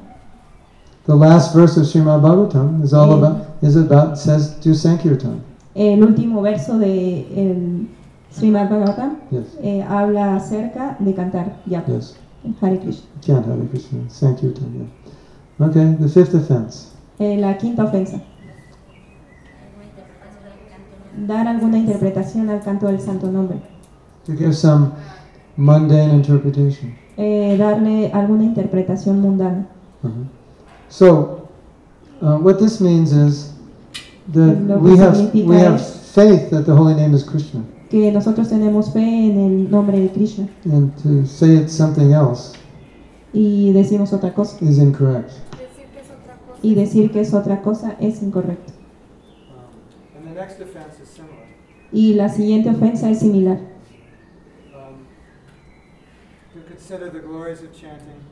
The 1.06 1.16
last 1.16 1.56
verse 1.56 1.78
of 1.80 1.86
Srimad 1.86 2.22
Bhagavatam 2.22 2.84
is 2.84 2.92
all 2.94 3.08
Yeah. 3.08 3.16
about 3.28 3.46
is 3.62 3.76
about 3.78 4.18
says 4.18 4.60
do 4.62 4.74
Sankirtan. 4.74 5.40
El 5.76 6.04
último 6.04 6.42
verso 6.42 6.78
de 6.80 7.28
el 7.36 7.88
Srimad 8.36 8.70
Bhagavatam 8.70 9.18
Yes, 9.32 9.46
eh, 9.62 9.82
habla 9.88 10.36
acerca 10.36 10.98
de 11.00 11.14
cantar 11.14 11.58
ya 11.66 11.84
yes. 11.88 12.16
Hare 12.62 12.80
Krishna. 12.80 13.06
Chant 13.22 13.46
Hare 13.48 13.68
Krishna. 13.70 14.00
Sankirtan. 14.10 14.90
Yeah. 15.60 15.68
Okay. 15.68 15.96
The 16.00 16.10
fifth 16.10 16.36
offense. 16.36 16.96
Eh, 17.18 17.38
la 17.40 17.58
quinta 17.58 17.86
ofensa, 17.86 18.22
dar 21.26 21.48
alguna 21.48 21.78
interpretación 21.78 22.50
al 22.50 22.60
canto 22.62 22.88
del 22.88 23.00
santo 23.00 23.32
nombre, 23.32 23.62
To 24.26 24.34
give 24.34 24.54
some 24.54 24.92
mundane 25.56 26.14
interpretation. 26.14 26.94
Eh, 27.16 27.56
darle 27.58 28.12
alguna 28.12 28.44
interpretación 28.44 29.22
mundana. 29.22 29.66
Uh-huh. 30.04 30.26
So, 30.90 31.48
uh, 32.22 32.38
what 32.38 32.60
this 32.60 32.82
means 32.82 33.14
is 33.14 33.54
that 34.34 34.58
we 34.82 34.98
have 34.98 35.34
we 35.34 35.56
have 35.56 35.80
faith 35.80 36.50
that 36.50 36.66
the 36.66 36.74
holy 36.76 36.96
name 36.96 37.14
is 37.16 37.24
Krishna, 37.24 37.64
Que 37.90 38.12
nosotros 38.12 38.50
tenemos 38.50 38.92
fe 38.92 39.02
en 39.02 39.40
el 39.40 39.72
nombre 39.72 40.00
de 40.00 40.10
Krishna 40.10 40.48
and 40.66 40.92
to 41.04 41.26
say 41.26 41.56
it's 41.56 41.74
something 41.74 42.12
else 42.12 42.58
y 43.36 43.74
decimos 43.74 44.14
otra 44.14 44.34
cosa. 44.34 44.58
is 44.62 44.78
incorrect. 44.78 45.30
Decir 45.30 45.90
que 45.92 46.00
es 46.00 46.10
otra 46.10 46.38
cosa. 46.38 46.60
Y 46.64 46.76
decir 46.76 47.12
que 47.12 47.20
es 47.20 47.34
otra 47.34 47.62
cosa 47.62 47.96
es 48.00 48.24
incorrecto. 48.24 48.72
Um, 49.50 50.18
and 50.18 50.34
the 50.34 50.40
next 50.40 50.62
offense 50.62 51.02
is 51.04 51.10
similar. 51.10 51.46
Y 51.92 52.14
la 52.14 52.30
siguiente 52.30 52.70
ofensa 52.70 53.10
es 53.10 53.20
similar. 53.20 53.58
Um, 54.74 55.04
to 56.54 56.66
consider 56.66 57.12
the 57.12 57.20
glories 57.20 57.62
of 57.62 57.74
chanting 57.74 58.24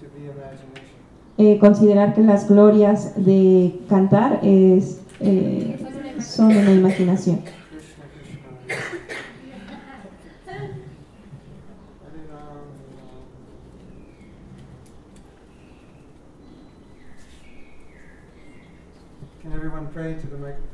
to 0.00 0.06
be 0.16 0.24
imagination. 0.24 0.90
Eh, 1.36 1.58
considerar 1.58 2.14
que 2.14 2.22
las 2.22 2.48
glorias 2.48 3.12
de 3.16 3.78
cantar 3.88 4.40
es, 4.42 5.00
eh, 5.20 5.78
son 6.18 6.56
una 6.56 6.72
imaginación. 6.72 7.40
Can 8.70 8.78
everyone 19.52 19.88
pray 19.88 20.14
to 20.14 20.26
the 20.28 20.36
microphone? 20.36 20.68